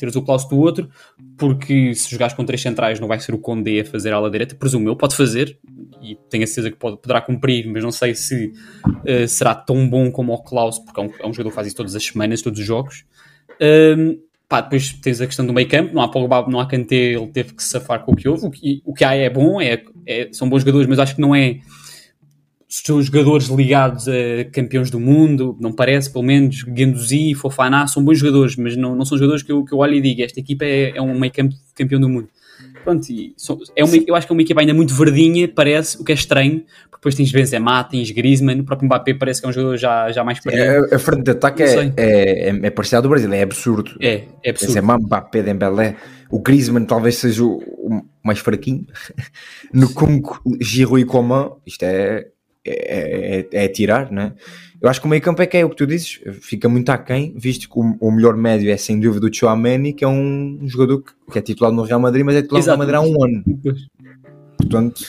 [0.00, 0.88] teres o Klaus do outro,
[1.36, 4.30] porque se jogares com três centrais não vai ser o Condé a fazer a ala
[4.30, 5.58] direita, presumo eu, pode fazer,
[6.02, 8.52] e tenho a certeza que pode, poderá cumprir, mas não sei se
[8.86, 11.66] uh, será tão bom como o Klaus, porque é um, é um, jogador que faz
[11.66, 13.04] isso todas as semanas, todos os jogos.
[13.60, 17.12] Um, pá, depois tens a questão do meio campo, não há Pogba, não há Kanté,
[17.12, 19.60] ele teve que safar com o que houve, o que, o que há é bom,
[19.60, 21.60] é, é, são bons jogadores, mas acho que não é
[22.70, 28.04] são jogadores ligados a campeões do mundo, não parece, pelo menos Guendouzi e Fofaná são
[28.04, 30.38] bons jogadores, mas não, não são jogadores que eu, que eu olho e digo, esta
[30.38, 32.28] equipa é, é um meio campo campeão do mundo.
[32.84, 33.34] Pronto, e
[33.74, 36.14] é uma, eu acho que é uma equipa ainda muito verdinha, parece, o que é
[36.14, 39.76] estranho, porque depois tens Benzema, tens Griezmann, o próprio Mbappé parece que é um jogador
[39.76, 40.92] já, já mais experiente.
[40.92, 43.96] É, a frente de ataque é, é, é, é parcial do Brasil, é absurdo.
[44.00, 44.74] É, é absurdo.
[44.74, 45.96] Benzema, Mbappé, Dembélé,
[46.30, 48.86] o Griezmann talvez seja o, o mais fraquinho.
[49.74, 52.28] no Congo, Giroud e Coman, isto é
[52.64, 54.34] é, é, é tirar, né?
[54.80, 56.88] Eu acho que o meio campo é que é o que tu dizes, fica muito
[56.88, 60.58] aquém, visto que o, o melhor médio é sem dúvida o Chouameni, que é um
[60.66, 63.00] jogador que, que, é titulado no Real Madrid, mas é titulado no Real Madrid há
[63.02, 63.44] um ano.
[64.56, 65.02] Portanto,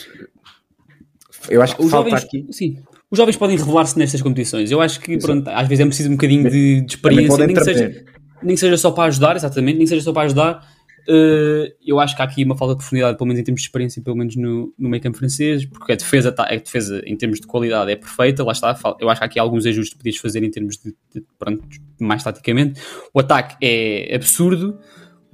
[1.48, 2.46] eu acho que os falta jovens, aqui.
[2.50, 2.76] Sim.
[3.10, 4.70] Os jovens podem revelar-se nestas competições.
[4.70, 7.64] Eu acho que pronto, às vezes é preciso um bocadinho de, de experiência, nem que,
[7.64, 8.04] seja,
[8.42, 10.66] nem que seja só para ajudar, exatamente, nem que seja só para ajudar,
[11.06, 14.02] eu acho que há aqui uma falta de profundidade, pelo menos em termos de experiência,
[14.02, 17.40] pelo menos no, no meio campo francês, porque a defesa, tá, a defesa em termos
[17.40, 18.78] de qualidade é perfeita, lá está.
[19.00, 21.62] Eu acho que há aqui alguns ajustes que podias fazer em termos de, de pronto,
[22.00, 22.80] mais taticamente.
[23.12, 24.78] O ataque é absurdo.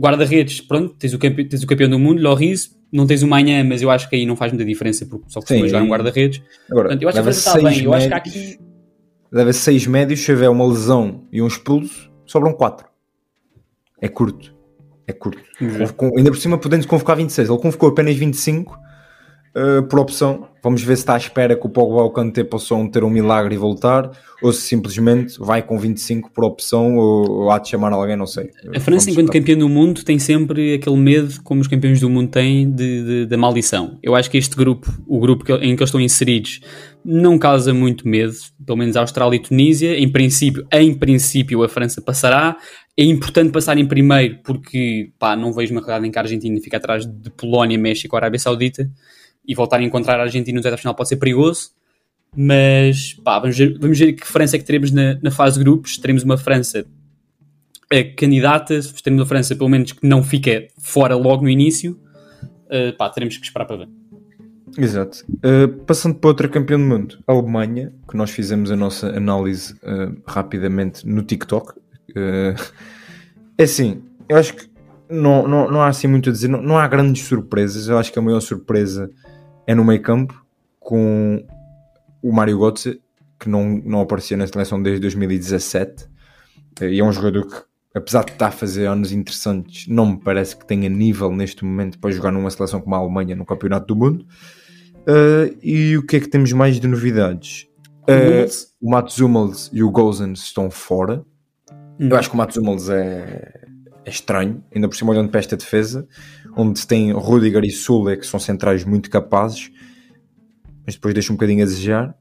[0.01, 3.65] Guarda-redes, pronto, tens o, campe, tens o campeão do mundo, Loris, não tens o manhã,
[3.65, 6.41] mas eu acho que aí não faz muita diferença porque só que jogar um guarda-redes.
[6.71, 7.65] Agora, Portanto, eu acho que a defesa está bem.
[7.65, 8.59] Médios, eu acho que aqui.
[9.31, 12.87] Leva seis médios, se houver uma lesão e um expulso, sobram quatro.
[14.01, 14.57] É curto
[15.09, 15.43] é curto.
[15.61, 16.17] Uhum.
[16.17, 17.49] Ainda por cima, podendo convocar 26.
[17.49, 18.79] Ele convocou apenas 25
[19.57, 20.47] uh, por opção.
[20.63, 23.09] Vamos ver se está à espera que o Pogba ou o Kanté possam ter um
[23.09, 24.11] milagre e voltar,
[24.43, 28.27] ou se simplesmente vai com 25 por opção, ou, ou há de chamar alguém, não
[28.27, 28.51] sei.
[28.75, 32.29] A França, enquanto campeã do mundo, tem sempre aquele medo, como os campeões do mundo
[32.29, 33.99] têm, de, de, da maldição.
[34.03, 36.61] Eu acho que este grupo, o grupo que, em que eles estão inseridos,
[37.05, 38.35] não causa muito medo,
[38.67, 39.97] pelo menos a Austrália e Tunísia.
[39.97, 42.57] Em princípio, em princípio, a França passará.
[42.99, 46.61] É importante passar em primeiro porque pá, não vejo uma realidade em que a Argentina
[46.61, 48.91] fica atrás de Polónia, México, Arábia Saudita
[49.47, 51.71] e voltar a encontrar a Argentina no zero final pode ser perigoso.
[52.37, 55.65] Mas pá, vamos, ver, vamos ver que França é que teremos na, na fase de
[55.65, 55.97] grupos.
[55.97, 56.85] Teremos uma França
[57.89, 61.97] a candidata, teremos uma França pelo menos que não fica fora logo no início.
[62.67, 63.89] Uh, pá, teremos que esperar para ver.
[64.77, 65.25] Exato.
[65.37, 69.75] Uh, passando para outra campeã do mundo, a Alemanha, que nós fizemos a nossa análise
[69.75, 71.75] uh, rapidamente no TikTok.
[72.11, 72.55] Uh,
[73.57, 74.69] é assim, eu acho que
[75.11, 77.89] não, não, não há assim muito a dizer, não, não há grandes surpresas.
[77.89, 79.11] Eu acho que a maior surpresa
[79.67, 80.45] é no meio campo
[80.81, 81.45] com
[82.23, 83.01] o Mário Götze,
[83.39, 86.09] que não, não aparecia na seleção desde 2017
[86.83, 90.57] e é um jogador que apesar de estar a fazer anos interessantes, não me parece
[90.57, 93.97] que tenha nível neste momento para jogar numa seleção como a Alemanha no Campeonato do
[93.97, 94.27] Mundo.
[95.01, 97.67] Uh, e o que é que temos mais de novidades?
[98.03, 98.49] Uh,
[98.81, 101.25] o Mats Hummels e o Gozens estão fora.
[101.99, 103.67] Eu acho que o Mats Hummels é,
[104.05, 106.07] é estranho, ainda por cima olhando para esta defesa,
[106.57, 109.71] onde tem Rudiger e Sule, que são centrais muito capazes,
[110.87, 112.15] mas depois deixa um bocadinho a desejar.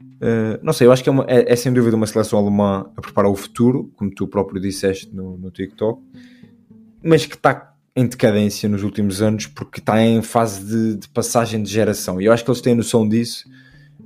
[0.00, 2.90] Uh, não sei, eu acho que é, uma, é, é, sem dúvida uma seleção alemã
[2.96, 6.00] a preparar o futuro, como tu próprio disseste no, no TikTok,
[7.02, 11.62] mas que está em decadência nos últimos anos porque está em fase de, de, passagem
[11.62, 12.20] de geração.
[12.20, 13.48] E eu acho que eles têm noção disso.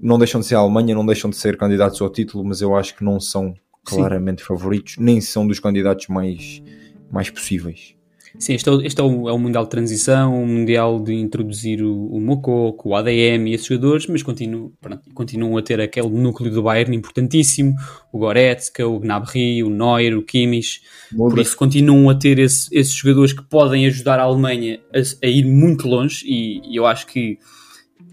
[0.00, 2.76] Não deixam de ser a Alemanha, não deixam de ser candidatos ao título, mas eu
[2.76, 3.54] acho que não são
[3.88, 4.46] claramente Sim.
[4.46, 6.62] favoritos, nem são dos candidatos mais,
[7.10, 7.98] mais possíveis.
[8.38, 12.06] Sim, este, é, este é, o, é Mundial de Transição, o Mundial de introduzir o,
[12.06, 16.50] o Mococo, o ADM e esses jogadores, mas continuam, pronto, continuam a ter aquele núcleo
[16.50, 17.74] do Bayern importantíssimo,
[18.12, 20.80] o Goretzka, o Gnabry, o Neuer, o Kimmich,
[21.10, 21.30] Boa.
[21.30, 25.28] por isso continuam a ter esse, esses jogadores que podem ajudar a Alemanha a, a
[25.28, 27.38] ir muito longe e, e, eu acho que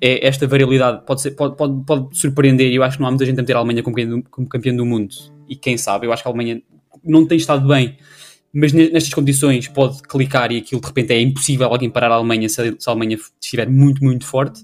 [0.01, 3.11] é, esta variabilidade pode, ser, pode, pode, pode surpreender e eu acho que não há
[3.11, 6.07] muita gente a meter a Alemanha como campeão, como campeão do mundo e quem sabe,
[6.07, 6.61] eu acho que a Alemanha
[7.03, 7.97] não tem estado bem
[8.57, 12.47] mas nestas condições pode clicar e aquilo de repente é impossível alguém parar a Alemanha
[12.47, 14.61] se a, Alemanha estiver muito, muito forte.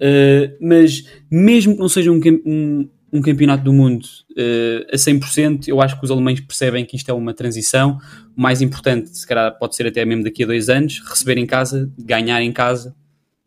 [0.00, 5.68] Uh, mas mesmo que não seja um, um, um campeonato do mundo uh, a 100%,
[5.68, 7.98] eu acho que os alemães percebem que isto é uma transição.
[8.34, 11.44] O mais importante, se calhar, pode ser até mesmo daqui a dois anos, receber em
[11.44, 12.96] casa, ganhar em casa.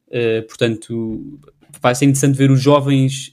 [0.09, 1.39] Uh, portanto,
[1.81, 3.31] vai ser interessante ver os jovens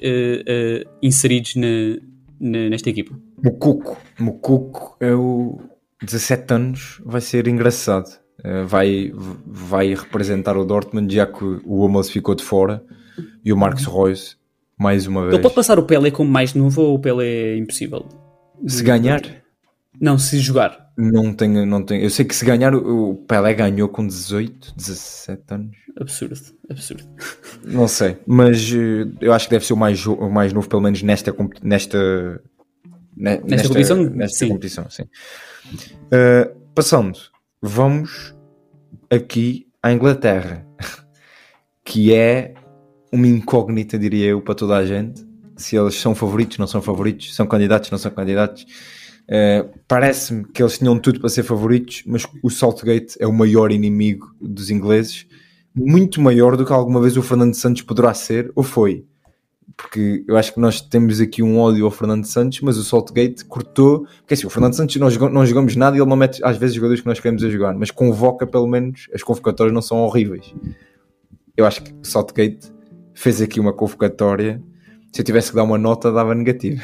[1.03, 1.99] inseridos na,
[2.41, 3.28] na, nesta equipa.
[3.43, 3.97] Mocuco.
[4.19, 5.59] Mocuco é o
[6.03, 8.09] 17 anos vai ser engraçado.
[8.41, 9.13] Uh, vai,
[9.47, 12.85] vai representar o Dortmund, já que o Hummels ficou de fora
[13.45, 14.39] e o Marcos Reus,
[14.79, 15.35] mais uma vez.
[15.35, 18.07] Ele pode passar o Pelé como mais novo ou o Pelé é impossível?
[18.67, 19.23] Se ganhar?
[20.01, 20.89] Não, se jogar.
[20.97, 22.03] Não tenho, não tenho.
[22.03, 25.77] Eu sei que se ganhar, o Pelé ganhou com 18, 17 anos.
[26.01, 26.35] Absurdo,
[26.71, 27.05] absurdo.
[27.65, 30.83] Não sei, mas uh, eu acho que deve ser o mais, o mais novo, pelo
[30.83, 32.41] menos nesta, nesta,
[33.19, 34.03] nesta, nesta competição.
[34.05, 34.49] Nesta sim.
[34.49, 35.03] competição, sim.
[35.03, 37.19] Uh, passando,
[37.61, 38.35] vamos
[39.11, 40.67] aqui à Inglaterra,
[41.85, 42.55] que é
[43.13, 45.27] uma incógnita, diria eu, para toda a gente.
[45.57, 48.63] Se eles são favoritos, não são favoritos, são candidatos, não são candidatos.
[49.25, 53.73] Uh, Parece-me que eles tinham tudo para ser favoritos, mas o Saltgate é o maior
[53.73, 55.27] inimigo dos ingleses,
[55.75, 59.05] muito maior do que alguma vez o Fernando Santos poderá ser, ou foi
[59.79, 63.45] porque eu acho que nós temos aqui um ódio ao Fernando Santos, mas o Saltgate
[63.45, 64.01] cortou.
[64.19, 66.75] Porque assim, o Fernando Santos nós não jogamos nada e ele não mete às vezes
[66.75, 70.53] jogadores que nós queremos a jogar, mas convoca pelo menos, as convocatórias não são horríveis.
[71.57, 72.73] Eu acho que o Saltgate
[73.15, 74.61] fez aqui uma convocatória.
[75.13, 76.83] Se eu tivesse que dar uma nota, dava negativa.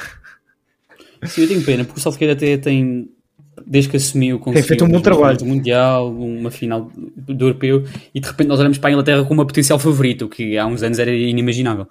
[1.25, 3.11] Sim, eu tenho pena, porque o Saltgate até tem
[3.67, 5.39] desde que assumiu, Tem feito um bom trabalho.
[5.39, 7.85] do Mundial, uma final do Europeu,
[8.15, 10.67] e de repente nós olhamos para a Inglaterra como uma potencial favorito, o que há
[10.67, 11.87] uns anos era inimaginável.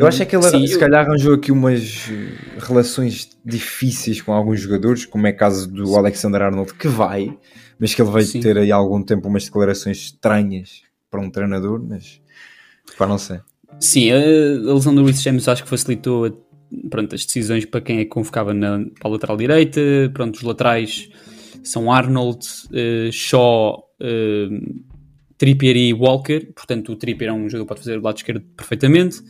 [0.00, 0.80] eu acho é que ele sim, se eu...
[0.80, 2.10] calhar arranjou aqui umas
[2.58, 7.36] relações difíceis com alguns jogadores, como é o caso do Alexander Arnold, que vai,
[7.78, 8.40] mas que ele vai sim.
[8.40, 12.20] ter aí algum tempo umas declarações estranhas para um treinador, mas
[12.96, 13.40] para não sei.
[13.78, 16.47] Sim, a lesão do Luís James acho que facilitou
[16.90, 19.80] pronto, as decisões para quem é que convocava na, para a lateral direita,
[20.12, 21.08] pronto, os laterais
[21.62, 24.84] são Arnold, uh, Shaw, uh,
[25.36, 28.42] Trippier e Walker, portanto o Trippier é um jogador que pode fazer o lado esquerdo
[28.56, 29.22] perfeitamente.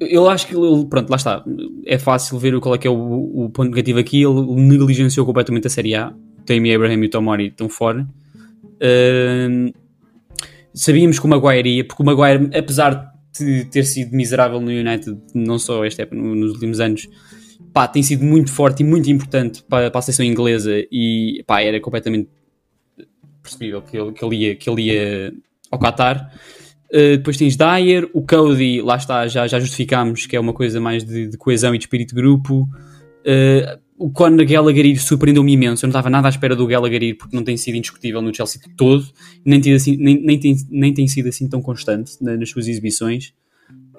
[0.00, 1.44] Eu acho que ele, pronto, lá está,
[1.84, 5.66] é fácil ver qual é que é o, o ponto negativo aqui, ele negligenciou completamente
[5.66, 6.12] a Série A,
[6.46, 8.06] Tammy Abraham e o Tomori estão fora.
[8.76, 9.72] Uh,
[10.72, 13.17] sabíamos que o Maguire ia, porque o Maguire, apesar de
[13.70, 17.08] ter sido miserável no United, não só este época, nos últimos anos,
[17.72, 21.60] pá, tem sido muito forte e muito importante para, para a seleção inglesa e pá,
[21.60, 22.28] era completamente
[23.42, 25.32] percebível que ele, que ele, ia, que ele ia
[25.70, 26.32] ao Qatar.
[26.90, 30.80] Uh, depois tens Dyer, o Cody, lá está, já, já justificámos que é uma coisa
[30.80, 32.62] mais de, de coesão e de espírito de grupo.
[33.20, 35.84] Uh, o Conor Gallagher surpreendeu-me imenso.
[35.84, 38.60] Eu não estava nada à espera do Gallagher porque não tem sido indiscutível no Chelsea
[38.76, 39.04] todo,
[39.44, 43.34] nem, tem, assim, nem, nem, tem, nem tem sido assim tão constante nas suas exibições.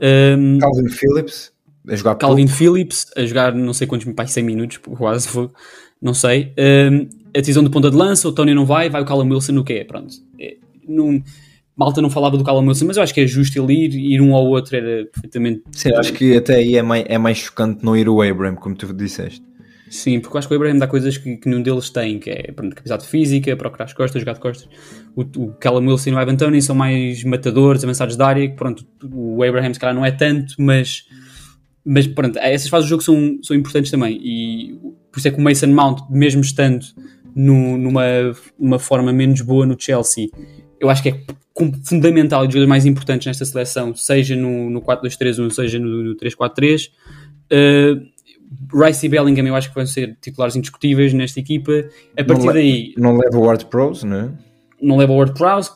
[0.02, 1.52] Um, Calvin Phillips
[1.88, 2.58] a jogar Calvin pouco.
[2.58, 5.50] Phillips a jogar não sei quantos, pai, 100 minutos, quase foi,
[6.02, 6.54] não sei.
[6.58, 9.52] Um, a decisão de ponta de lança, o Tony não vai, vai o Callum Wilson
[9.52, 9.66] no?
[9.66, 10.16] Pronto.
[10.40, 10.56] É,
[10.88, 11.22] não,
[11.76, 14.22] Malta não falava do Callum Wilson, mas eu acho que é justo ele ir, ir
[14.22, 15.64] um ao outro era perfeitamente.
[15.72, 18.76] Sim, acho que até aí é mais, é mais chocante não ir o Abraham, como
[18.76, 19.49] tu disseste.
[19.90, 22.30] Sim, porque eu acho que o Abraham dá coisas que, que nenhum deles tem, que
[22.30, 24.70] é pronto, capacidade física, procurar as costas, jogar de costas.
[25.16, 28.56] O, o Callum Wilson e o Ivan Tony são mais matadores, avançados da área, que
[28.56, 31.06] pronto, o Abraham se calhar não é tanto, mas,
[31.84, 34.20] mas pronto, essas fases do jogo são, são importantes também.
[34.22, 34.80] E
[35.12, 36.86] por isso é que o Mason Mount, mesmo estando
[37.36, 38.04] no, numa,
[38.60, 40.28] numa forma menos boa no Chelsea.
[40.80, 41.20] Eu acho que é
[41.84, 46.16] fundamental e dos jogadores mais importantes nesta seleção, seja no, no 4-2-3-1, seja no, no
[46.16, 46.90] 3-4-3.
[47.52, 48.19] Uh,
[48.74, 51.72] Rice e Bellingham eu acho que vão ser titulares indiscutíveis nesta equipa.
[52.18, 52.94] A partir não daí...
[52.98, 54.30] Não leva o Ward Prowse, não é?
[54.82, 55.72] Não leva o Ward Prowse,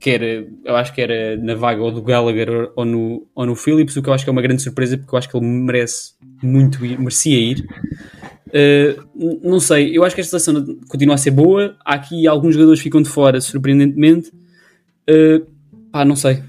[0.00, 3.54] que era, eu acho que era na vaga ou do Gallagher ou no, ou no
[3.54, 5.46] Phillips, o que eu acho que é uma grande surpresa porque eu acho que ele
[5.46, 7.66] merece muito ir, merecia ir.
[8.48, 11.76] Uh, não sei, eu acho que esta seleção continua a ser boa.
[11.84, 14.32] Há aqui alguns jogadores que ficam de fora, surpreendentemente.
[15.08, 15.46] Uh,
[15.92, 16.42] pá, não sei.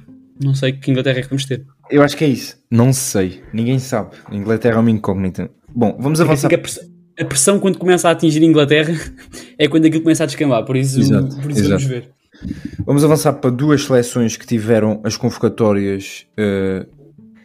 [0.44, 1.64] Não sei que Inglaterra é que vamos ter.
[1.92, 2.58] Eu acho que é isso.
[2.70, 3.44] Não sei.
[3.54, 4.12] Ninguém sabe.
[4.26, 5.50] A Inglaterra é uma incógnita.
[5.74, 6.54] Bom, vamos é avançar.
[6.54, 6.84] A pressão,
[7.20, 8.94] a pressão, quando começa a atingir a Inglaterra
[9.60, 10.64] é quando aquilo começa a descambar.
[10.66, 12.10] Por isso, exato, por isso vamos ver.
[12.86, 16.90] Vamos avançar para duas seleções que tiveram as convocatórias uh,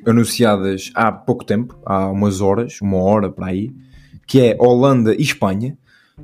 [0.09, 3.71] anunciadas há pouco tempo, há umas horas, uma hora para aí,
[4.27, 5.77] que é Holanda e Espanha.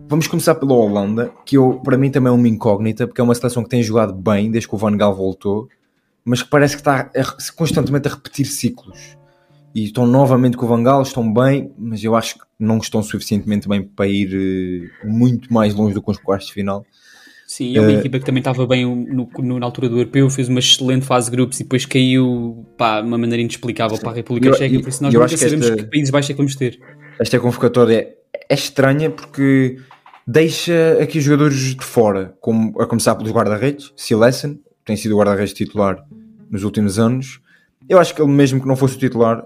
[0.08, 3.34] Vamos começar pela Holanda, que eu, para mim também é uma incógnita, porque é uma
[3.34, 5.68] seleção que tem jogado bem desde que o Van Gaal voltou,
[6.24, 7.10] mas que parece que está
[7.56, 9.16] constantemente a repetir ciclos.
[9.74, 13.02] E estão novamente com o Van Gaal, estão bem, mas eu acho que não estão
[13.02, 16.84] suficientemente bem para ir uh, muito mais longe do que os quartos de final.
[17.46, 20.28] Sim, é uma uh, equipa que também estava bem no, no, na altura do europeu,
[20.30, 24.02] fez uma excelente fase de grupos e depois caiu pá, de uma maneira inexplicável sim.
[24.02, 26.32] para a República eu, Checa, por isso nós nunca sabemos esta, que países baixos é
[26.34, 26.78] que vamos ter.
[27.18, 29.78] Esta convocatória é, é estranha porque
[30.26, 35.18] deixa aqui os jogadores de fora, como, a começar pelos guarda-redes, Silesen, tem sido o
[35.18, 36.04] guarda-redes titular
[36.50, 37.40] nos últimos anos.
[37.88, 39.44] Eu acho que ele mesmo que não fosse o titular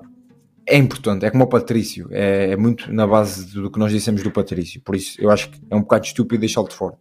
[0.69, 4.23] é importante, é como o Patrício, é, é muito na base do que nós dissemos
[4.23, 6.97] do Patrício, por isso eu acho que é um bocado estúpido deixá-lo de fora.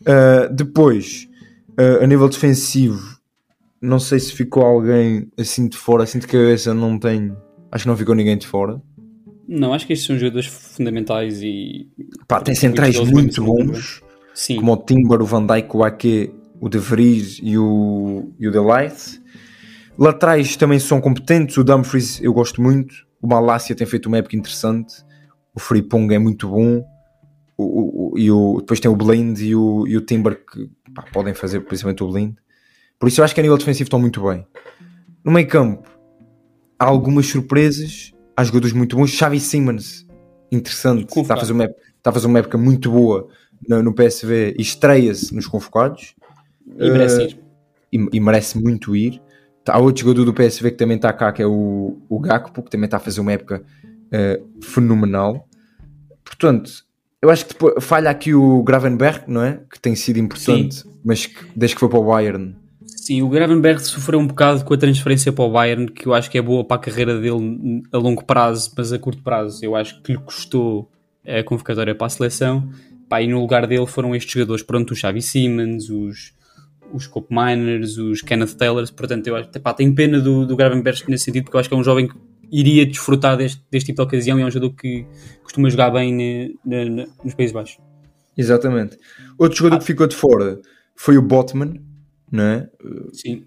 [0.00, 1.28] Uh, depois,
[1.78, 3.20] uh, a nível defensivo,
[3.82, 7.36] não sei se ficou alguém assim de fora, assim de cabeça, não tenho.
[7.70, 8.80] Acho que não ficou ninguém de fora.
[9.46, 11.88] Não, acho que estes são jogadores fundamentais e.
[12.26, 14.02] Pá, tem centrais muito bons,
[14.34, 14.56] Sim.
[14.56, 18.52] como o Timber, o Van Dijk, o Ake, o De Vries e o, e o
[18.52, 19.20] Delight.
[19.98, 24.36] Laterais também são competentes, o Dumfries eu gosto muito, o Malásia tem feito uma época
[24.36, 24.94] interessante,
[25.54, 26.84] o Fripong é muito bom
[27.56, 31.04] o, o, e o, depois tem o Blind e o, e o Timber que pá,
[31.12, 32.34] podem fazer principalmente o Blind.
[32.98, 34.46] Por isso eu acho que a nível defensivo estão muito bem.
[35.24, 35.88] No meio campo
[36.78, 39.10] há algumas surpresas, há jogadores muito bons.
[39.10, 40.06] Xavi Simmons,
[40.50, 43.28] interessante, está a, fazer uma, está a fazer uma época muito boa
[43.68, 46.14] no, no PSV e estreia-se nos convocados.
[46.78, 47.38] E merece uh, ir.
[47.92, 49.20] E, e, merece muito ir.
[49.68, 52.70] Há outro jogador do PSV que também está cá, que é o, o Gakpo, que
[52.70, 53.62] também está a fazer uma época
[54.06, 55.46] uh, fenomenal.
[56.24, 56.84] Portanto,
[57.22, 59.60] eu acho que depois, falha aqui o Gravenberg, não é?
[59.70, 60.90] Que tem sido importante, Sim.
[61.04, 62.56] mas que, desde que foi para o Bayern.
[62.86, 66.30] Sim, o Gravenberg sofreu um bocado com a transferência para o Bayern, que eu acho
[66.30, 69.76] que é boa para a carreira dele a longo prazo, mas a curto prazo eu
[69.76, 70.90] acho que lhe custou
[71.26, 72.68] a convocatória para a seleção.
[73.08, 76.32] Pá, e no lugar dele foram estes jogadores, pronto, o Xavi Simmons, os,
[76.92, 81.02] os Cope Miners, os Kenneth Taylors, portanto eu acho que tenho pena do, do Gravenberg
[81.08, 82.14] nesse sentido, porque eu acho que é um jovem que
[82.50, 85.06] iria desfrutar deste, deste tipo de ocasião e é um jogador que
[85.42, 87.78] costuma jogar bem ne, ne, nos Países Baixos.
[88.36, 88.98] Exatamente.
[89.38, 89.78] Outro jogador ah.
[89.78, 90.60] que ficou de fora
[90.96, 91.80] foi o Botman,
[92.30, 92.68] não é?
[93.12, 93.44] Sim.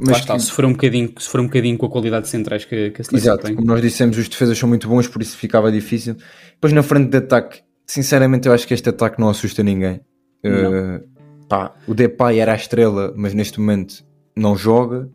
[0.00, 0.42] Mas está, que...
[0.42, 3.02] se, for um bocadinho, se for um bocadinho com a qualidade de centrais que, que
[3.02, 3.54] a seleção Exato, tem.
[3.54, 6.16] como nós dissemos, os defesas são muito bons, por isso ficava difícil.
[6.54, 10.00] Depois na frente de ataque, sinceramente eu acho que este ataque não assusta ninguém.
[10.42, 10.96] Não.
[10.96, 11.11] Uh,
[11.52, 14.02] pá, o Depay era a estrela, mas neste momento
[14.34, 15.10] não joga.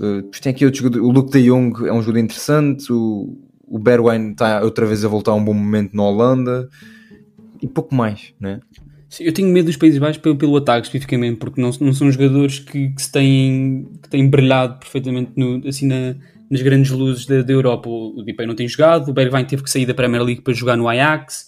[0.00, 3.78] Uh, tem aqui outro jogador, o Luke de Jong é um jogador interessante, o, o
[3.78, 6.70] Berwijn está outra vez a voltar a um bom momento na Holanda
[7.60, 8.60] e pouco mais, né?
[9.10, 12.10] Sim, eu tenho medo dos Países Baixos pelo, pelo ataque especificamente, porque não, não são
[12.10, 16.14] jogadores que, que, se têm, que têm brilhado perfeitamente no, assim na,
[16.50, 17.90] nas grandes luzes da, da Europa.
[17.90, 20.78] O, Depay não tem jogado, o Bergwijn teve que sair da Premier League para jogar
[20.78, 21.46] no Ajax,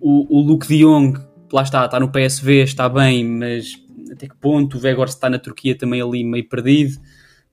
[0.00, 1.18] o, o Luke de Jong,
[1.52, 3.74] lá está, está no PSV, está bem, mas
[4.12, 4.76] até que ponto?
[4.76, 6.98] O Vegor está na Turquia também ali meio perdido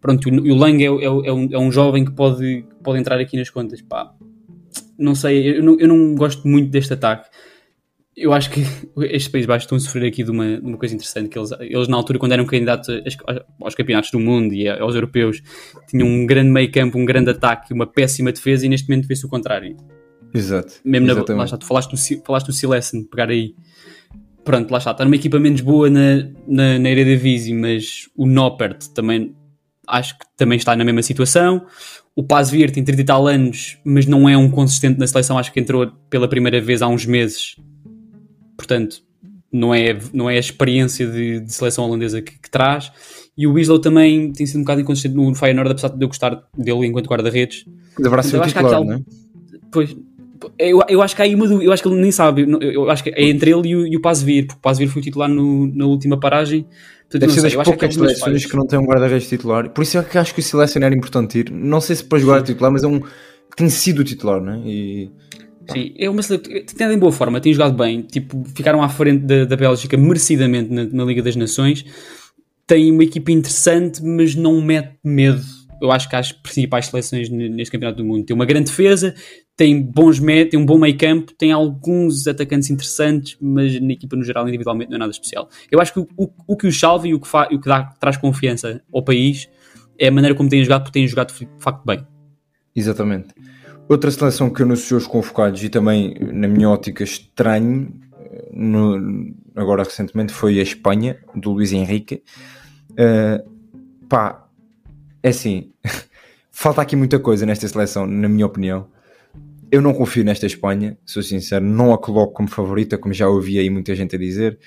[0.05, 3.19] pronto, o, o Lang é, é, é, um, é um jovem que pode, pode entrar
[3.19, 3.81] aqui nas contas.
[3.81, 4.13] Pá,
[4.97, 7.27] não sei, eu não, eu não gosto muito deste ataque.
[8.15, 8.61] Eu acho que
[9.11, 11.49] estes Países Baixos estão a sofrer aqui de uma, de uma coisa interessante, que eles,
[11.59, 12.87] eles na altura, quando eram candidatos
[13.59, 15.41] aos campeonatos do mundo e aos europeus,
[15.89, 19.25] tinham um grande meio campo, um grande ataque, uma péssima defesa e neste momento vê-se
[19.25, 19.75] o contrário.
[20.36, 20.73] Exato.
[20.83, 23.55] Mesmo na, lá está, tu falaste do, falaste do Silesen, pegar aí.
[24.43, 28.89] Pronto, lá está, está numa equipa menos boa na, na, na Eredivisie, mas o Noppert
[28.93, 29.33] também
[29.88, 31.65] acho que também está na mesma situação.
[32.15, 35.38] O Paz Vir tem 30 e tal anos, mas não é um consistente na seleção,
[35.38, 37.55] acho que entrou pela primeira vez há uns meses.
[38.57, 39.03] Portanto,
[39.51, 42.91] não é, não é a experiência de, de seleção holandesa que, que, traz.
[43.38, 46.43] E o Wieslow também tem sido um bocado inconsistente no Feyenoord, apesar de eu gostar
[46.57, 47.65] dele enquanto guarda-redes.
[47.97, 49.01] Deverá ser titular, não é?
[49.71, 49.95] Pois,
[50.57, 52.89] Eu, eu acho que há aí uma dúvida, eu acho que ele nem sabe, eu,
[52.89, 55.29] acho que é entre ele e o, e o Pazvir, porque o Pazvir foi titular
[55.29, 56.65] no, na última paragem.
[57.03, 59.69] Portanto, Deve ser sei, das que poucas dois seleções que não têm um guarda-redes titular.
[59.69, 61.51] Por isso é que acho que o selecionar é importante ir.
[61.51, 64.59] Não sei se para jogar titular, mas é um que tem sido titular, não é?
[64.65, 65.11] E
[65.71, 69.23] Sim, é uma seleção tem em boa forma, tem jogado bem, tipo, ficaram à frente
[69.23, 71.85] da, da Bélgica merecidamente na, na Liga das Nações.
[72.67, 75.41] Tem uma equipa interessante, mas não mete medo.
[75.81, 78.25] Eu acho que as principais seleções neste campeonato do mundo.
[78.25, 79.13] Tem uma grande defesa,
[79.57, 84.15] tem bons me- tem um bom meio campo, tem alguns atacantes interessantes, mas na equipa
[84.15, 85.47] no geral, individualmente, não é nada especial.
[85.71, 86.07] Eu acho que o,
[86.47, 89.47] o, que o salva e o que, fa, o que dá, traz confiança ao país
[89.97, 92.05] é a maneira como têm jogado, porque têm jogado de facto bem.
[92.75, 93.29] Exatamente.
[93.87, 97.93] Outra seleção que anunciou os convocados e também, na minha ótica, estranho,
[98.51, 102.21] no- agora recentemente, foi a Espanha, do Luís Henrique.
[102.97, 103.43] Eh,
[104.09, 104.45] pá,
[105.23, 105.71] é assim,
[106.51, 108.87] falta aqui muita coisa nesta seleção, na minha opinião.
[109.72, 113.57] Eu não confio nesta Espanha, sou sincero, não a coloco como favorita, como já ouvi
[113.57, 114.59] aí muita gente a dizer.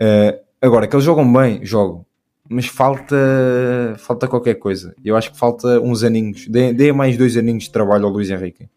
[0.00, 2.04] Eh, agora, que eles jogam bem, jogam.
[2.48, 3.16] Mas falta,
[3.98, 4.94] falta qualquer coisa.
[5.04, 6.48] Eu acho que falta uns aninhos.
[6.48, 8.68] Dê, dê mais dois aninhos de trabalho ao Luís Henrique.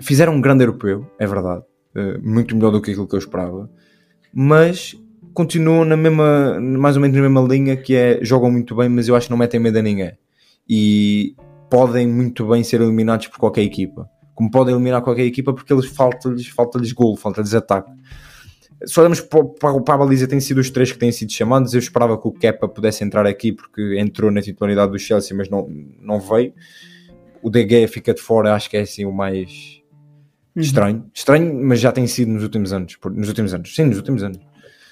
[0.00, 1.64] Fizeram um grande europeu, é verdade.
[1.94, 3.70] Eh, muito melhor do que aquilo que eu esperava.
[4.32, 4.96] Mas
[5.34, 9.08] continuam na mesma, mais ou menos na mesma linha que é jogam muito bem, mas
[9.08, 10.12] eu acho que não metem medo a ninguém.
[10.68, 11.34] E
[11.70, 14.08] podem muito bem ser eliminados por qualquer equipa.
[14.38, 17.90] Como podem eliminar qualquer equipa porque eles falta-lhes falta-lhes gol, falta-lhes ataque.
[18.86, 21.74] Se olhamos para, para, para a baliza, têm sido os três que têm sido chamados.
[21.74, 25.50] Eu esperava que o Kepa pudesse entrar aqui porque entrou na titularidade do Chelsea, mas
[25.50, 25.68] não,
[26.00, 26.54] não veio.
[27.42, 29.82] O Gea fica de fora, acho que é assim o mais
[30.54, 31.04] estranho.
[31.12, 32.96] Estranho, mas já tem sido nos últimos anos.
[33.12, 34.38] Nos últimos anos, sim, nos últimos anos.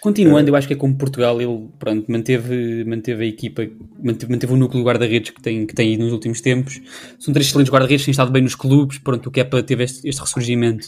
[0.07, 3.67] Continuando, eu acho que é como Portugal, ele pronto, manteve, manteve a equipa,
[4.01, 6.81] manteve, manteve o núcleo de guarda-redes que tem, que tem ido nos últimos tempos.
[7.19, 10.21] São três excelentes guarda-redes, têm estado bem nos clubes, pronto, o Kepa teve este, este
[10.21, 10.87] ressurgimento.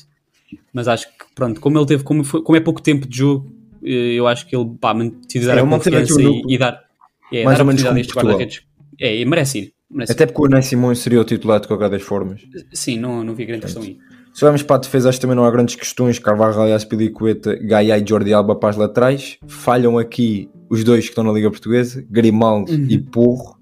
[0.73, 3.53] Mas acho que, pronto, como ele teve, como, foi- como é pouco tempo de jogo,
[3.83, 6.85] eh, eu acho que ele, pá, decide dar Sim, a confiança e, e dar,
[7.33, 8.63] é, Mais dar a ou menos oportunidade a estes guarda-redes.
[9.01, 9.73] É, e merece ir.
[9.91, 12.41] Merece Até porque o Ney Simões seria o titular de qualquer das formas.
[12.43, 12.67] ir.
[12.73, 13.99] Sim, não, não vi grande questão aí.
[14.39, 16.21] Se olharmos para a defesa, acho que também não há grandes questões.
[16.21, 19.37] Carvalho, aliás, Pilicueta, Gaia e Jordi Alba para as laterais.
[19.49, 23.59] Falham aqui os dois que estão na Liga Portuguesa, Grimaldo e Porro.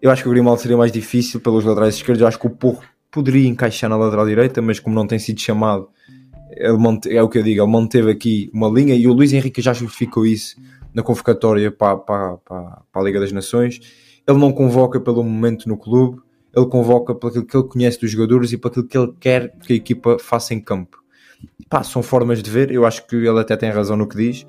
[0.00, 2.22] Eu acho que o Grimaldo seria mais difícil pelos laterais esquerdos.
[2.22, 2.80] Eu acho que o Porro
[3.10, 5.90] poderia encaixar na lateral direita, mas como não tem sido chamado,
[6.78, 9.60] mante- é o que eu digo, ele manteve aqui uma linha e o Luís Henrique
[9.60, 10.56] já justificou isso
[10.94, 13.78] na convocatória para, para, para, para a Liga das Nações.
[14.26, 16.22] Ele não convoca pelo momento no clube,
[16.54, 19.56] ele convoca pelo aquilo que ele conhece dos jogadores e para aquilo que ele quer
[19.58, 20.98] que a equipa faça em campo.
[21.68, 24.46] Pá, são formas de ver, eu acho que ele até tem razão no que diz.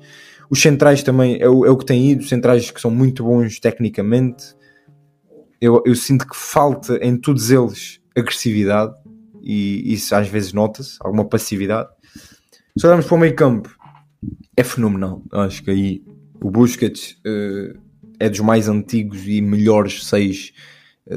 [0.48, 3.60] Os centrais também é o, é o que tem ido, centrais que são muito bons
[3.60, 4.54] tecnicamente.
[5.60, 8.94] Eu, eu sinto que falta em todos eles agressividade
[9.42, 11.88] e isso às vezes nota-se, alguma passividade.
[12.76, 13.74] Se olharmos para o meio campo,
[14.56, 15.22] é fenomenal.
[15.32, 16.02] Acho que aí
[16.42, 17.74] o Busquets eh,
[18.18, 20.52] é dos mais antigos e melhores seis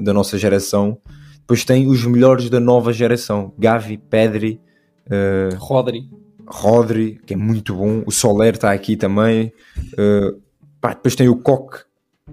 [0.01, 0.97] da nossa geração.
[1.39, 4.59] Depois tem os melhores da nova geração: Gavi, Pedri,
[5.09, 6.09] eh, Rodri.
[6.45, 8.03] Rodri, que é muito bom.
[8.05, 9.51] O Soler está aqui também.
[9.97, 10.33] Eh,
[10.81, 11.83] pá, depois tem o Koch,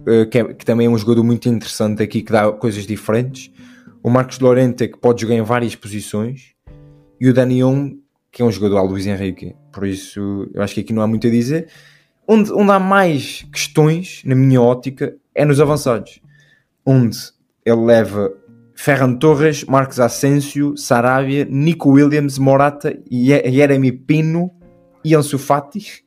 [0.06, 3.50] eh, que, é- que também é um jogador muito interessante aqui, que dá coisas diferentes.
[4.02, 6.54] O Marcos Lorente, que pode jogar em várias posições.
[7.20, 7.90] E o Danion,
[8.32, 9.54] que é um jogador ao Luís Henrique.
[9.72, 11.68] Por isso, eu acho que aqui não há muito a dizer.
[12.26, 16.20] Onde, onde há mais questões, na minha ótica, é nos avançados.
[16.86, 17.18] Onde
[17.64, 18.32] ele leva
[18.74, 24.50] Ferran Torres, Marcos Asensio, Sarabia, Nico Williams, Morata, Jeremy Pino
[25.04, 26.02] e Ansu Fati.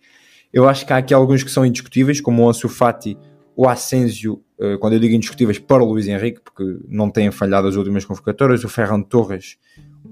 [0.51, 3.17] Eu acho que há aqui alguns que são indiscutíveis, como o Ansu Fati,
[3.55, 7.67] o Asensio, eh, quando eu digo indiscutíveis para o Luís Henrique, porque não têm falhado
[7.67, 9.57] as últimas convocatórias, o Ferran Torres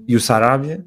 [0.06, 0.84] e o Sarabia.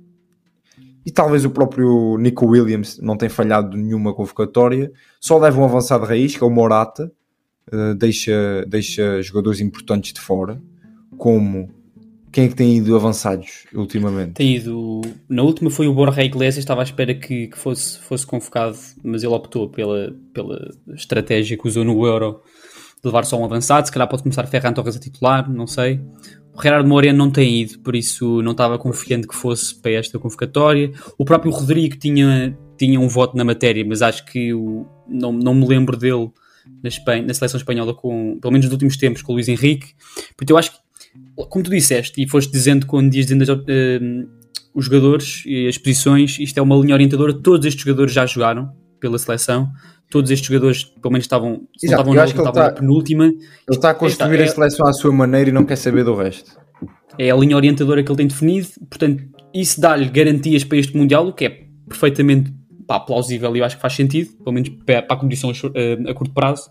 [1.06, 4.92] E talvez o próprio Nico Williams não tenha falhado nenhuma convocatória.
[5.22, 7.12] Só leva um avançado raiz, que é o Morata.
[7.72, 10.62] Eh, deixa, deixa jogadores importantes de fora.
[11.18, 11.70] Como...
[12.32, 14.34] Quem é que tem ido avançados ultimamente?
[14.34, 15.00] Tem ido.
[15.30, 19.24] Na última foi o Borja Iglesias, estava à espera que, que fosse, fosse convocado, mas
[19.24, 22.42] ele optou pela, pela estratégia que usou no Euro
[23.02, 23.86] de levar só um avançado.
[23.86, 26.02] Se calhar pode começar Ferran Torres a titular, não sei.
[26.54, 30.20] O Gerardo Moreno não tem ido, por isso não estava confiante que fosse para esta
[30.20, 30.92] convocatória.
[31.18, 35.54] O próprio Rodrigo tinha, tinha um voto na matéria, mas acho que o, não, não
[35.54, 36.32] me lembro dele
[36.84, 39.94] na, Espanha, na seleção espanhola, com, pelo menos nos últimos tempos, com o Luís Henrique.
[40.38, 40.78] Porque eu acho que
[41.50, 44.00] como tu disseste e foste dizendo quando dias dizendo as, eh,
[44.74, 47.34] os jogadores e as posições, isto é uma linha orientadora.
[47.34, 49.70] Todos estes jogadores já jogaram pela seleção.
[50.10, 53.26] Todos estes jogadores, pelo menos, estavam, se não Exato, estavam eu na tá- penúltima.
[53.26, 53.38] Ele
[53.70, 56.14] está a construir Esta é- a seleção à sua maneira e não quer saber do
[56.14, 56.52] resto.
[57.18, 58.68] É a linha orientadora que ele tem definido.
[58.90, 61.50] Portanto, isso dá-lhe garantias para este Mundial, o que é
[61.88, 62.54] perfeitamente
[62.86, 66.14] pá, plausível e eu acho que faz sentido, pelo menos para a competição a, a
[66.14, 66.70] curto prazo.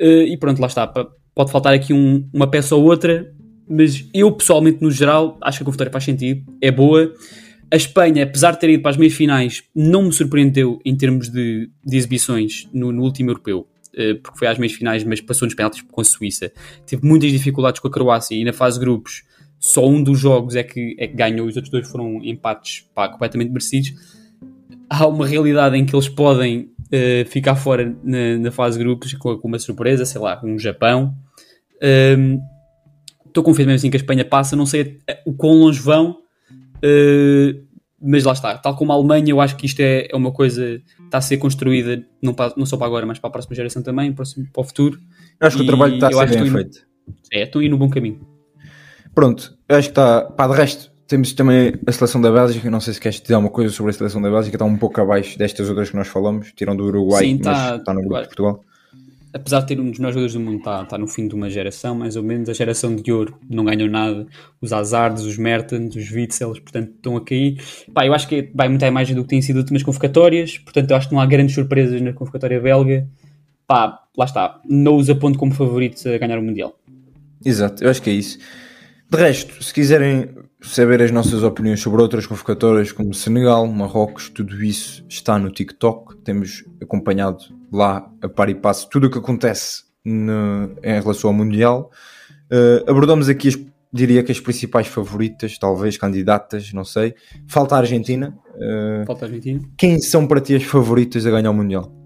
[0.00, 0.86] Uh, e pronto, lá está.
[1.34, 3.32] Pode faltar aqui um, uma peça ou outra,
[3.68, 7.12] mas eu pessoalmente, no geral, acho que a convocatória faz sentido, é boa.
[7.72, 11.28] A Espanha, apesar de ter ido para as meias finais, não me surpreendeu em termos
[11.28, 15.46] de, de exibições no, no, último europeu, uh, porque foi às meias finais, mas passou
[15.46, 16.52] nos penaltis com a Suíça.
[16.84, 19.22] Teve muitas dificuldades com a Croácia e na fase de grupos,
[19.60, 23.08] só um dos jogos é que, é que ganhou, os outros dois foram empates pá,
[23.10, 23.92] completamente merecidos.
[24.90, 29.14] Há uma realidade em que eles podem uh, ficar fora na, na, fase de grupos
[29.14, 31.14] com, com, uma surpresa, sei lá, um Japão.
[33.24, 36.10] Estou um, confiante mesmo assim que a Espanha passa, não sei o quão longe vão,
[36.10, 37.70] uh,
[38.00, 38.58] mas lá está.
[38.58, 41.22] Tal como a Alemanha, eu acho que isto é, é uma coisa que está a
[41.22, 44.24] ser construída, não, para, não só para agora, mas para a próxima geração também, para
[44.56, 44.98] o futuro.
[45.38, 46.86] Acho que o trabalho está a ser bem feito.
[47.32, 48.20] É, estou indo no bom caminho.
[49.14, 50.22] Pronto, acho que está.
[50.22, 52.70] Pá, de resto, temos também a seleção da Bélgica.
[52.70, 54.54] Não sei se queres dizer alguma coisa sobre a seleção da Bélgica.
[54.54, 56.52] Está um pouco abaixo destas outras que nós falamos.
[56.52, 58.64] Tiram do Uruguai, Sim, tá, mas está no grupo de Portugal.
[59.32, 61.50] Apesar de ter um dos melhores jogadores do mundo, está, está no fim de uma
[61.50, 62.48] geração, mais ou menos.
[62.48, 64.24] A geração de ouro não ganhou nada.
[64.60, 67.60] Os Hazards, os Mertens, os Witzels, portanto, estão a cair.
[67.92, 70.58] Pá, eu acho que vai muito a imagem do que tem sido últimas convocatórias.
[70.58, 73.08] Portanto, eu acho que não há grandes surpresas na convocatória belga.
[73.66, 74.60] Pá, lá está.
[74.64, 76.78] Não os aponto como favoritos a ganhar o Mundial.
[77.44, 78.38] Exato, eu acho que é isso.
[79.10, 80.30] De resto, se quiserem
[80.62, 86.16] saber as nossas opiniões sobre outras convocatórias como Senegal, Marrocos, tudo isso está no TikTok.
[86.18, 87.38] Temos acompanhado
[87.72, 91.90] lá a par e passo tudo o que acontece no, em relação ao Mundial.
[92.52, 93.58] Uh, abordamos aqui, as,
[93.92, 97.16] diria que as principais favoritas, talvez candidatas, não sei.
[97.48, 98.38] Falta a Argentina.
[98.54, 99.60] Uh, Falta a Argentina.
[99.76, 101.99] Quem são para ti as favoritas a ganhar o Mundial?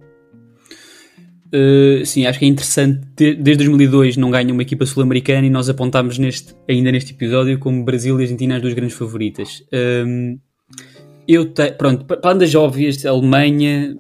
[1.55, 3.07] Uh, sim, acho que é interessante.
[3.15, 7.85] Desde 2002 não ganha uma equipa sul-americana e nós apontámos neste, ainda neste episódio como
[7.85, 9.63] Brasil e Argentina as duas grandes favoritas.
[9.73, 10.37] Um,
[11.29, 13.97] eu te, pronto, para além das óbvias, Alemanha,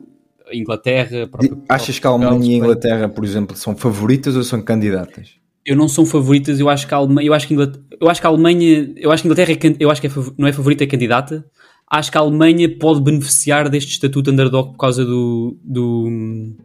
[0.52, 1.28] Inglaterra.
[1.28, 5.36] Própria, Achas que a Alemanha e a Inglaterra, por exemplo, são favoritas ou são candidatas?
[5.64, 8.20] Eu não são favoritas, eu acho que a Alemanha, eu acho que, Inglaterra, eu acho
[8.20, 10.82] que a Alemanha, eu acho que Inglaterra é, eu acho que é, não é favorita,
[10.82, 11.44] é candidata.
[11.88, 16.56] Acho que a Alemanha pode beneficiar deste estatuto underdog por causa do, do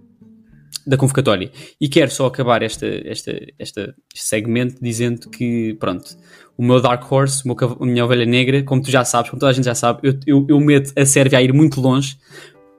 [0.90, 1.52] da convocatória.
[1.80, 6.18] E quero só acabar esta, esta, esta, este segmento dizendo que, pronto,
[6.58, 9.52] o meu Dark Horse, meu, a minha ovelha negra, como tu já sabes, como toda
[9.52, 12.18] a gente já sabe, eu, eu, eu meto a Sérvia a ir muito longe.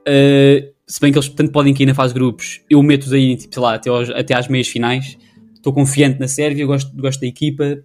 [0.01, 3.37] Uh, se bem que eles tanto podem cair na fase de grupos, eu meto-os aí,
[3.37, 5.17] tipo, sei lá, até, aos, até às meias finais.
[5.55, 7.79] Estou confiante na Sérvia, gosto, gosto da equipa.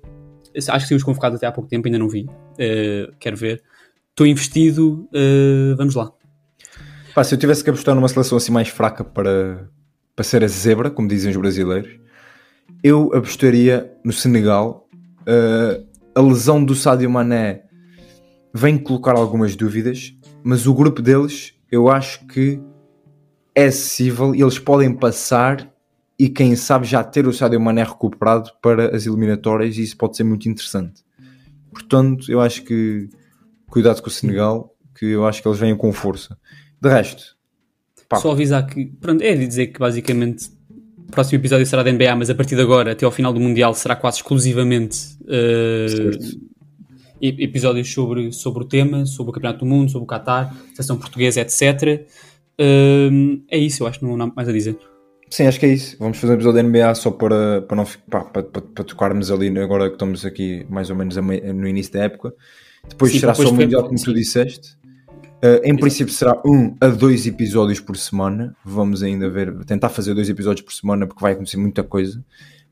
[0.70, 2.24] Acho que os convocados até há pouco tempo, ainda não vi.
[2.24, 3.62] Uh, quero ver.
[4.10, 6.12] Estou investido, uh, vamos lá.
[7.14, 9.70] Pá, se eu tivesse que apostar numa seleção assim mais fraca para,
[10.16, 12.00] para ser a zebra, como dizem os brasileiros,
[12.84, 14.88] eu apostaria no Senegal.
[15.22, 17.64] Uh, a lesão do Sadio Mané
[18.54, 20.14] vem colocar algumas dúvidas,
[20.44, 22.62] mas o grupo deles eu acho que
[23.54, 25.70] é acessível e eles podem passar
[26.18, 30.16] e quem sabe já ter o Sadio Mané recuperado para as eliminatórias e isso pode
[30.16, 31.04] ser muito interessante.
[31.72, 33.10] Portanto, eu acho que
[33.68, 36.38] cuidado com o Senegal, que eu acho que eles vêm com força.
[36.82, 37.35] De resto,
[38.08, 38.18] Pá.
[38.18, 40.50] Só avisar que, pronto, é de dizer que basicamente
[41.08, 43.40] o próximo episódio será da NBA, mas a partir de agora, até ao final do
[43.40, 46.42] Mundial, será quase exclusivamente uh,
[47.22, 51.42] episódios sobre, sobre o tema, sobre o Campeonato do Mundo, sobre o Qatar, seleção portuguesa,
[51.42, 52.06] etc.
[52.60, 54.78] Uh, é isso, eu acho que não há mais a dizer.
[55.30, 55.98] Sim, acho que é isso.
[56.00, 59.32] Vamos fazer um episódio da NBA só para, para, não, pá, para, para, para tocarmos
[59.32, 62.34] ali agora que estamos aqui mais ou menos no início da época.
[62.88, 64.78] Depois sim, será depois só o Mundial, como tu disseste.
[65.44, 68.56] Uh, em princípio será um a dois episódios por semana.
[68.64, 72.24] Vamos ainda ver, tentar fazer dois episódios por semana porque vai acontecer muita coisa.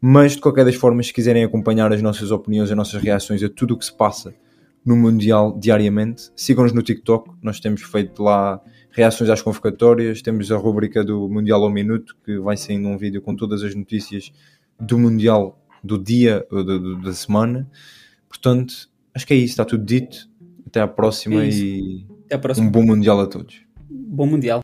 [0.02, 3.50] Mas de qualquer das formas, se quiserem acompanhar as nossas opiniões, as nossas reações a
[3.50, 4.34] tudo o que se passa
[4.86, 7.32] no Mundial diariamente, sigam-nos no TikTok.
[7.42, 8.60] Nós temos feito lá
[8.92, 13.22] reações às convocatórias, temos a rubrica do Mundial ao Minuto, que vai saindo um vídeo
[13.22, 14.32] com todas as notícias
[14.80, 17.70] do Mundial do dia ou do, da semana.
[18.28, 20.30] Portanto, acho que é isso, está tudo dito.
[20.68, 22.68] Até à próxima é e até a próxima.
[22.68, 23.62] Um bom Mundial a todos.
[23.90, 24.62] Bom Mundial.